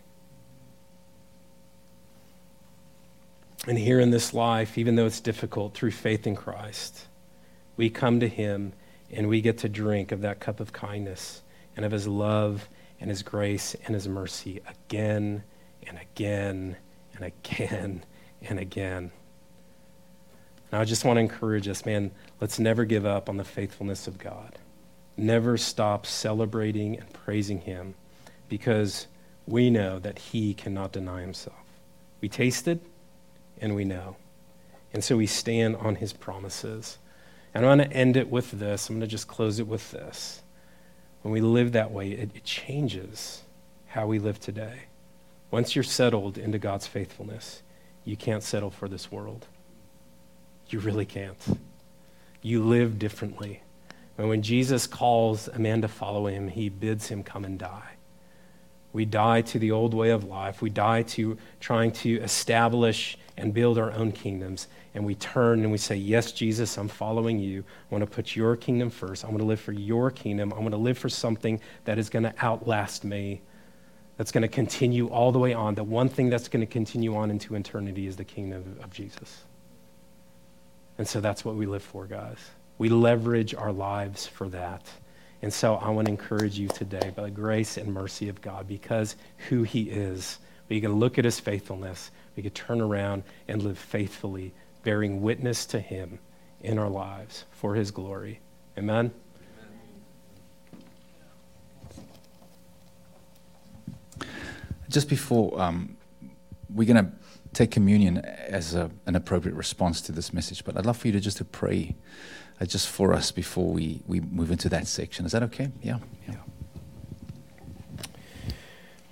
And 3.69 3.77
here 3.79 4.01
in 4.01 4.11
this 4.11 4.33
life, 4.33 4.79
even 4.79 4.97
though 4.97 5.07
it's 5.07 5.21
difficult, 5.21 5.75
through 5.75 5.91
faith 5.91 6.27
in 6.27 6.37
Christ, 6.37 7.07
we 7.77 7.91
come 7.91 8.21
to 8.21 8.29
Him 8.29 8.73
and 9.11 9.29
we 9.29 9.41
get 9.41 9.59
to 9.59 9.69
drink 9.69 10.13
of 10.13 10.21
that 10.23 10.41
cup 10.41 10.61
of 10.61 10.73
kindness 10.73 11.43
and 11.77 11.85
of 11.85 11.93
his 11.93 12.09
love 12.09 12.69
and 13.01 13.11
his 13.11 13.23
grace 13.23 13.77
and 13.85 13.95
his 13.95 14.09
mercy 14.09 14.61
again 14.69 15.43
and 15.87 15.99
again 15.99 16.77
and 17.15 17.25
again 17.25 18.05
and 18.43 18.59
again. 18.59 19.11
And 20.71 20.81
I 20.81 20.85
just 20.85 21.05
want 21.05 21.17
to 21.17 21.21
encourage 21.21 21.69
us, 21.69 21.87
man, 21.87 22.11
let's 22.41 22.59
never 22.59 22.85
give 22.85 23.07
up 23.07 23.29
on 23.29 23.37
the 23.37 23.45
faithfulness 23.45 24.07
of 24.07 24.19
God. 24.19 24.59
Never 25.17 25.57
stop 25.57 26.05
celebrating 26.05 26.99
and 26.99 27.13
praising 27.13 27.61
him 27.61 27.95
because 28.49 29.07
we 29.47 29.71
know 29.71 29.99
that 30.01 30.19
he 30.19 30.55
cannot 30.55 30.93
deny 30.93 31.21
himself. 31.21 31.57
We 32.21 32.29
tasted 32.29 32.81
and 33.61 33.75
we 33.75 33.85
know. 33.85 34.17
And 34.93 35.05
so 35.05 35.17
we 35.17 35.27
stand 35.27 35.77
on 35.77 35.97
his 35.97 36.13
promises. 36.13 36.99
And 37.55 37.65
I'm 37.65 37.79
going 37.79 37.89
to 37.89 37.97
end 37.97 38.17
it 38.17 38.31
with 38.31 38.51
this. 38.53 38.89
I'm 38.89 38.97
going 38.97 39.01
to 39.01 39.07
just 39.07 39.29
close 39.29 39.59
it 39.59 39.67
with 39.67 39.91
this. 39.91 40.43
When 41.23 41.33
we 41.33 41.41
live 41.41 41.73
that 41.73 41.91
way, 41.91 42.11
it, 42.11 42.31
it 42.35 42.45
changes 42.45 43.43
how 43.87 44.07
we 44.07 44.19
live 44.19 44.39
today. 44.39 44.83
Once 45.51 45.75
you're 45.75 45.83
settled 45.83 46.39
into 46.39 46.59
God's 46.59 46.87
faithfulness, 46.87 47.63
you 48.05 48.17
can't 48.17 48.43
settle 48.43 48.71
for 48.71 48.89
this 48.89 49.11
world. 49.11 49.47
You 50.69 50.81
really 50.81 51.07
can't. 51.07 51.59
You 52.43 52.63
live 52.63 52.99
differently. 52.99 53.63
And 54.19 54.29
when 54.29 54.43
Jesus 54.43 54.87
calls 54.87 55.49
a 55.49 55.59
man 55.59 55.83
to 55.83 55.89
follow 55.89 56.27
him, 56.27 56.49
he 56.49 56.69
bids 56.69 57.09
him 57.09 57.23
come 57.23 57.45
and 57.45 57.59
die. 57.59 57.96
We 58.97 59.05
die 59.05 59.43
to 59.43 59.59
the 59.59 59.73
old 59.73 59.93
way 59.93 60.09
of 60.09 60.25
life. 60.25 60.63
We 60.63 60.71
die 60.71 61.03
to 61.03 61.37
trying 61.61 61.93
to 61.93 62.15
establish 62.23 63.19
and 63.37 63.53
build 63.53 63.77
our 63.77 63.93
own 63.93 64.11
kingdoms 64.11 64.69
and 64.95 65.05
we 65.05 65.15
turn 65.17 65.61
and 65.61 65.71
we 65.71 65.77
say, 65.77 65.97
Yes, 65.97 66.33
Jesus, 66.33 66.79
I'm 66.79 66.89
following 66.89 67.39
you. 67.39 67.61
I 67.61 67.95
want 67.95 68.09
to 68.09 68.11
put 68.11 68.35
your 68.35 68.57
kingdom 68.57 68.89
first. 68.89 69.23
I 69.23 69.29
want 69.29 69.41
to 69.41 69.45
live 69.45 69.61
for 69.61 69.73
your 69.73 70.11
kingdom. 70.11 70.51
I 70.55 70.59
want 70.61 70.71
to 70.71 70.79
live 70.79 70.97
for 70.97 71.11
something 71.11 71.61
that 71.85 71.99
is 71.99 72.09
going 72.09 72.23
to 72.23 72.33
outlast 72.43 73.05
me, 73.05 73.43
that's 74.17 74.33
going 74.33 74.41
to 74.41 74.49
continue 74.49 75.09
all 75.09 75.31
the 75.31 75.39
way 75.39 75.53
on. 75.53 75.75
The 75.75 75.85
one 75.85 76.09
thing 76.09 76.31
that's 76.31 76.49
going 76.49 76.67
to 76.67 76.73
continue 76.73 77.15
on 77.17 77.31
into 77.31 77.55
eternity 77.55 78.07
is 78.07 78.17
the 78.17 78.25
kingdom 78.25 78.79
of 78.83 78.91
Jesus. 78.95 79.45
And 80.97 81.07
so 81.07 81.21
that's 81.21 81.45
what 81.45 81.55
we 81.55 81.67
live 81.67 81.83
for, 81.83 82.07
guys. 82.07 82.39
We 82.79 82.89
leverage 82.89 83.55
our 83.55 83.73
lives 83.73 84.27
for 84.27 84.49
that. 84.49 84.89
And 85.47 85.55
so 85.55 85.77
I 85.77 85.91
want 85.91 86.07
to 86.07 86.11
encourage 86.11 86.59
you 86.59 86.67
today 86.67 87.13
by 87.15 87.23
the 87.23 87.31
grace 87.31 87.77
and 87.77 87.95
mercy 87.95 88.29
of 88.29 88.41
God, 88.41 88.67
because 88.67 89.15
who 89.49 89.63
He 89.63 89.83
is, 89.83 90.41
we 90.69 90.81
can 90.81 90.95
look 90.95 91.19
at 91.19 91.25
His 91.25 91.39
faithfulness, 91.39 92.11
we 92.35 92.43
can 92.43 92.51
turn 92.51 92.81
around 92.81 93.23
and 93.47 93.63
live 93.63 93.79
faithfully 93.79 94.53
bearing 94.83 95.23
witness 95.23 95.65
to 95.67 95.79
Him 95.79 96.19
in 96.63 96.81
our 96.81 96.89
lives 96.89 97.45
for 97.53 97.77
His 97.77 97.93
glory. 97.93 98.41
Amen? 98.77 99.13
Just 104.89 105.09
before 105.09 105.61
um, 105.63 105.97
we're 106.75 106.93
going 106.93 107.07
to 107.07 107.13
take 107.53 107.71
communion 107.71 108.19
as 108.19 108.75
a, 108.75 108.91
an 109.07 109.15
appropriate 109.15 109.55
response 109.55 110.01
to 110.01 110.11
this 110.11 110.33
message, 110.33 110.65
but 110.65 110.77
I'd 110.77 110.87
love 110.87 110.97
for 110.97 111.07
you 111.07 111.13
to 111.13 111.21
just 111.21 111.37
to 111.37 111.45
pray 111.45 111.95
just 112.65 112.89
for 112.89 113.13
us 113.13 113.31
before 113.31 113.71
we, 113.71 114.01
we 114.07 114.21
move 114.21 114.51
into 114.51 114.69
that 114.71 114.87
section. 114.87 115.27
Is 115.27 115.33
that 115.33 115.43
okay? 115.43 115.71
Yeah. 115.83 115.99
Yeah. 116.27 116.35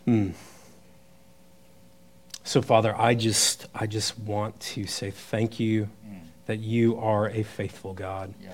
Hmm. 0.07 0.31
So, 2.43 2.63
Father, 2.63 2.95
I 2.97 3.15
just, 3.15 3.67
I 3.75 3.87
just 3.87 4.19
want 4.19 4.59
to 4.61 4.87
say 4.87 5.11
thank 5.11 5.59
you 5.59 5.89
mm. 6.07 6.21
that 6.47 6.59
you 6.59 6.99
are 6.99 7.29
a 7.29 7.43
faithful 7.43 7.95
God. 7.95 8.35
Yeah. 8.43 8.53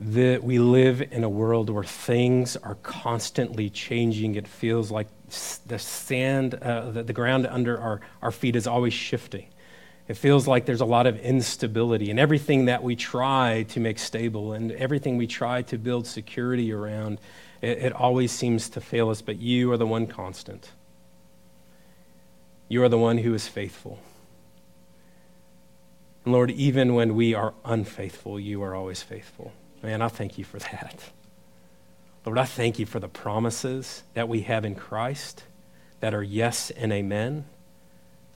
That 0.00 0.44
we 0.44 0.58
live 0.58 1.02
in 1.02 1.24
a 1.24 1.28
world 1.28 1.70
where 1.70 1.84
things 1.84 2.56
are 2.56 2.76
constantly 2.76 3.70
changing. 3.70 4.36
It 4.36 4.46
feels 4.46 4.90
like 4.90 5.08
the 5.66 5.78
sand, 5.78 6.54
uh, 6.54 6.90
the, 6.90 7.02
the 7.02 7.12
ground 7.12 7.46
under 7.46 7.78
our, 7.80 8.00
our 8.22 8.30
feet 8.30 8.56
is 8.56 8.66
always 8.66 8.94
shifting. 8.94 9.48
It 10.08 10.16
feels 10.16 10.48
like 10.48 10.64
there's 10.64 10.80
a 10.80 10.86
lot 10.86 11.06
of 11.06 11.20
instability, 11.20 12.10
and 12.10 12.18
everything 12.18 12.64
that 12.64 12.82
we 12.82 12.96
try 12.96 13.64
to 13.68 13.80
make 13.80 13.98
stable 13.98 14.54
and 14.54 14.72
everything 14.72 15.18
we 15.18 15.26
try 15.26 15.60
to 15.62 15.76
build 15.76 16.06
security 16.06 16.72
around, 16.72 17.20
it, 17.60 17.78
it 17.78 17.92
always 17.92 18.32
seems 18.32 18.70
to 18.70 18.80
fail 18.80 19.10
us. 19.10 19.20
But 19.20 19.36
you 19.36 19.70
are 19.70 19.76
the 19.76 19.86
one 19.86 20.06
constant. 20.06 20.70
You 22.68 22.82
are 22.82 22.88
the 22.88 22.98
one 22.98 23.18
who 23.18 23.34
is 23.34 23.46
faithful. 23.46 23.98
And 26.24 26.32
Lord, 26.32 26.50
even 26.52 26.94
when 26.94 27.14
we 27.14 27.34
are 27.34 27.52
unfaithful, 27.64 28.40
you 28.40 28.62
are 28.62 28.74
always 28.74 29.02
faithful. 29.02 29.52
Man, 29.82 30.00
I 30.00 30.08
thank 30.08 30.38
you 30.38 30.44
for 30.44 30.58
that. 30.58 31.10
Lord, 32.24 32.38
I 32.38 32.44
thank 32.44 32.78
you 32.78 32.86
for 32.86 32.98
the 32.98 33.08
promises 33.08 34.02
that 34.14 34.28
we 34.28 34.42
have 34.42 34.64
in 34.64 34.74
Christ 34.74 35.44
that 36.00 36.14
are 36.14 36.22
yes 36.22 36.70
and 36.70 36.92
amen 36.92 37.44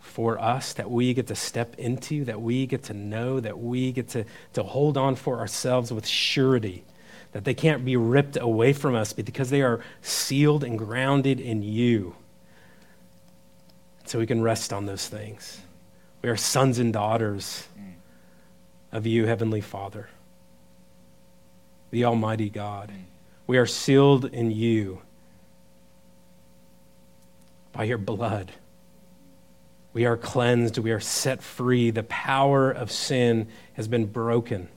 for 0.02 0.38
us, 0.38 0.74
that 0.74 0.90
we 0.90 1.14
get 1.14 1.28
to 1.28 1.34
step 1.34 1.74
into, 1.78 2.24
that 2.24 2.42
we 2.42 2.66
get 2.66 2.82
to 2.82 2.92
know, 2.92 3.40
that 3.40 3.58
we 3.58 3.92
get 3.92 4.08
to, 4.08 4.24
to 4.52 4.62
hold 4.62 4.98
on 4.98 5.14
for 5.14 5.38
ourselves 5.38 5.92
with 5.92 6.06
surety, 6.06 6.84
that 7.30 7.44
they 7.44 7.54
can't 7.54 7.84
be 7.84 7.96
ripped 7.96 8.36
away 8.36 8.72
from 8.72 8.94
us 8.94 9.12
because 9.12 9.48
they 9.48 9.62
are 9.62 9.80
sealed 10.02 10.64
and 10.64 10.76
grounded 10.76 11.40
in 11.40 11.62
you 11.62 12.14
so 14.04 14.18
we 14.18 14.26
can 14.26 14.42
rest 14.42 14.72
on 14.72 14.84
those 14.84 15.08
things. 15.08 15.60
We 16.20 16.28
are 16.28 16.36
sons 16.36 16.78
and 16.78 16.92
daughters 16.92 17.66
mm. 17.78 17.94
of 18.90 19.06
you, 19.06 19.24
Heavenly 19.26 19.60
Father, 19.60 20.08
the 21.90 22.04
Almighty 22.04 22.50
God. 22.50 22.90
Mm. 22.90 23.04
We 23.46 23.56
are 23.56 23.66
sealed 23.66 24.26
in 24.26 24.50
you 24.50 25.00
by 27.72 27.84
your 27.84 27.98
blood. 27.98 28.52
We 29.92 30.07
are 30.07 30.16
cleansed. 30.16 30.78
We 30.78 30.90
are 30.90 31.00
set 31.00 31.42
free. 31.42 31.90
The 31.90 32.02
power 32.05 32.70
of 32.70 32.90
sin 32.90 33.48
has 33.74 33.88
been 33.88 34.07
broken. 34.07 34.68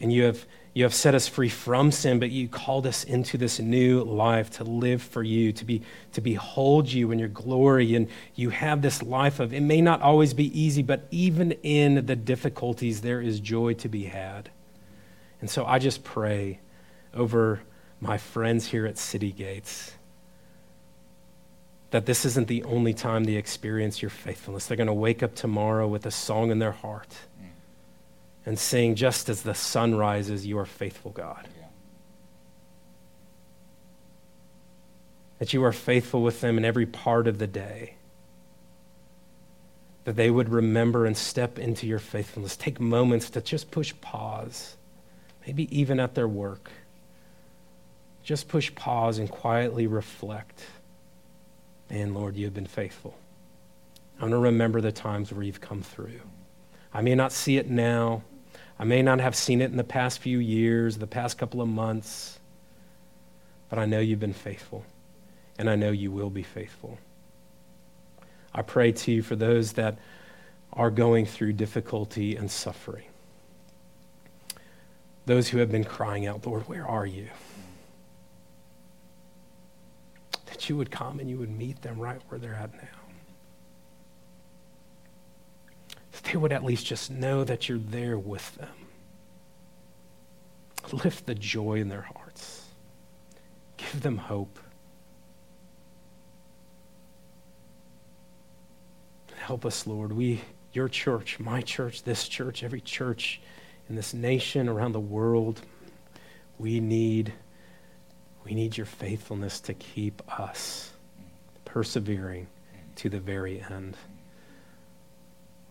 And 0.00 0.12
you 0.12 0.24
have, 0.24 0.44
you 0.74 0.82
have 0.82 0.92
set 0.92 1.14
us 1.14 1.28
free 1.28 1.48
from 1.48 1.92
sin, 1.92 2.18
but 2.18 2.30
you 2.30 2.48
called 2.48 2.86
us 2.86 3.04
into 3.04 3.38
this 3.38 3.58
new 3.58 4.02
life 4.02 4.50
to 4.52 4.64
live 4.64 5.00
for 5.00 5.22
you, 5.22 5.52
to, 5.52 5.64
be, 5.64 5.82
to 6.12 6.20
behold 6.20 6.92
you 6.92 7.10
in 7.10 7.18
your 7.18 7.28
glory. 7.28 7.94
And 7.94 8.08
you 8.34 8.50
have 8.50 8.82
this 8.82 9.02
life 9.02 9.40
of, 9.40 9.54
it 9.54 9.62
may 9.62 9.80
not 9.80 10.02
always 10.02 10.34
be 10.34 10.60
easy, 10.60 10.82
but 10.82 11.06
even 11.10 11.52
in 11.62 12.06
the 12.06 12.16
difficulties, 12.16 13.00
there 13.00 13.20
is 13.22 13.40
joy 13.40 13.74
to 13.74 13.88
be 13.88 14.04
had. 14.04 14.50
And 15.40 15.48
so 15.48 15.64
I 15.64 15.78
just 15.78 16.04
pray 16.04 16.60
over 17.14 17.62
my 18.00 18.18
friends 18.18 18.66
here 18.66 18.86
at 18.86 18.98
City 18.98 19.32
Gates 19.32 19.92
that 21.92 22.06
this 22.06 22.24
isn't 22.24 22.48
the 22.48 22.64
only 22.64 22.94
time 22.94 23.24
they 23.24 23.34
experience 23.34 24.02
your 24.02 24.10
faithfulness. 24.10 24.66
They're 24.66 24.78
going 24.78 24.86
to 24.86 24.94
wake 24.94 25.22
up 25.22 25.34
tomorrow 25.34 25.86
with 25.86 26.06
a 26.06 26.10
song 26.10 26.50
in 26.50 26.58
their 26.58 26.72
heart 26.72 27.14
and 28.44 28.58
sing, 28.58 28.94
just 28.94 29.28
as 29.28 29.42
the 29.42 29.54
sun 29.54 29.94
rises, 29.94 30.44
you 30.46 30.58
are 30.58 30.66
faithful, 30.66 31.12
God. 31.12 31.46
Yeah. 31.58 31.66
That 35.38 35.52
you 35.52 35.62
are 35.64 35.72
faithful 35.72 36.22
with 36.22 36.40
them 36.40 36.58
in 36.58 36.64
every 36.64 36.86
part 36.86 37.28
of 37.28 37.38
the 37.38 37.46
day. 37.46 37.94
That 40.04 40.16
they 40.16 40.30
would 40.30 40.48
remember 40.48 41.06
and 41.06 41.16
step 41.16 41.58
into 41.58 41.86
your 41.86 42.00
faithfulness. 42.00 42.56
Take 42.56 42.80
moments 42.80 43.30
to 43.30 43.40
just 43.42 43.70
push 43.70 43.92
pause, 44.00 44.76
maybe 45.46 45.68
even 45.78 46.00
at 46.00 46.14
their 46.14 46.26
work. 46.26 46.70
Just 48.24 48.48
push 48.48 48.74
pause 48.74 49.18
and 49.18 49.30
quietly 49.30 49.86
reflect. 49.86 50.64
And 51.92 52.14
Lord, 52.14 52.36
you 52.36 52.46
have 52.46 52.54
been 52.54 52.66
faithful. 52.66 53.14
I 54.18 54.22
want 54.22 54.32
to 54.32 54.38
remember 54.38 54.80
the 54.80 54.92
times 54.92 55.30
where 55.30 55.42
you've 55.42 55.60
come 55.60 55.82
through. 55.82 56.20
I 56.92 57.02
may 57.02 57.14
not 57.14 57.32
see 57.32 57.58
it 57.58 57.68
now. 57.68 58.22
I 58.78 58.84
may 58.84 59.02
not 59.02 59.20
have 59.20 59.36
seen 59.36 59.60
it 59.60 59.70
in 59.70 59.76
the 59.76 59.84
past 59.84 60.18
few 60.18 60.38
years, 60.38 60.96
the 60.96 61.06
past 61.06 61.36
couple 61.36 61.60
of 61.60 61.68
months, 61.68 62.40
but 63.68 63.78
I 63.78 63.84
know 63.84 64.00
you've 64.00 64.20
been 64.20 64.32
faithful, 64.32 64.84
and 65.58 65.68
I 65.68 65.76
know 65.76 65.90
you 65.90 66.10
will 66.10 66.30
be 66.30 66.42
faithful. 66.42 66.98
I 68.54 68.62
pray 68.62 68.92
to 68.92 69.12
you 69.12 69.22
for 69.22 69.36
those 69.36 69.72
that 69.74 69.98
are 70.72 70.90
going 70.90 71.26
through 71.26 71.52
difficulty 71.52 72.36
and 72.36 72.50
suffering, 72.50 73.04
those 75.26 75.48
who 75.48 75.58
have 75.58 75.70
been 75.70 75.84
crying 75.84 76.26
out, 76.26 76.46
Lord, 76.46 76.68
where 76.68 76.86
are 76.86 77.06
you? 77.06 77.28
You 80.68 80.76
would 80.76 80.90
come 80.90 81.20
and 81.20 81.28
you 81.28 81.38
would 81.38 81.50
meet 81.50 81.82
them 81.82 81.98
right 81.98 82.20
where 82.28 82.38
they're 82.38 82.54
at 82.54 82.72
now. 82.72 82.88
That 86.12 86.24
they 86.24 86.36
would 86.36 86.52
at 86.52 86.64
least 86.64 86.86
just 86.86 87.10
know 87.10 87.44
that 87.44 87.68
you're 87.68 87.78
there 87.78 88.18
with 88.18 88.54
them. 88.56 88.68
Lift 90.92 91.26
the 91.26 91.34
joy 91.34 91.74
in 91.74 91.88
their 91.88 92.02
hearts, 92.02 92.66
give 93.76 94.00
them 94.02 94.18
hope. 94.18 94.58
Help 99.36 99.64
us, 99.64 99.86
Lord. 99.86 100.12
We, 100.12 100.40
your 100.72 100.88
church, 100.88 101.40
my 101.40 101.62
church, 101.62 102.02
this 102.04 102.28
church, 102.28 102.62
every 102.62 102.80
church 102.80 103.40
in 103.88 103.96
this 103.96 104.14
nation, 104.14 104.68
around 104.68 104.92
the 104.92 105.00
world, 105.00 105.60
we 106.58 106.78
need 106.78 107.32
we 108.44 108.54
need 108.54 108.76
your 108.76 108.86
faithfulness 108.86 109.60
to 109.60 109.74
keep 109.74 110.22
us 110.38 110.90
persevering 111.64 112.46
to 112.96 113.08
the 113.08 113.20
very 113.20 113.64
end. 113.70 113.96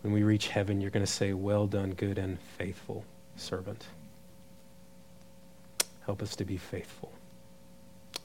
When 0.01 0.13
we 0.13 0.23
reach 0.23 0.47
heaven, 0.47 0.81
you're 0.81 0.91
going 0.91 1.05
to 1.05 1.11
say, 1.11 1.33
Well 1.33 1.67
done, 1.67 1.91
good 1.91 2.17
and 2.17 2.39
faithful 2.57 3.05
servant. 3.35 3.85
Help 6.05 6.21
us 6.21 6.35
to 6.37 6.45
be 6.45 6.57
faithful. 6.57 7.11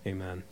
Amen. 0.07 0.43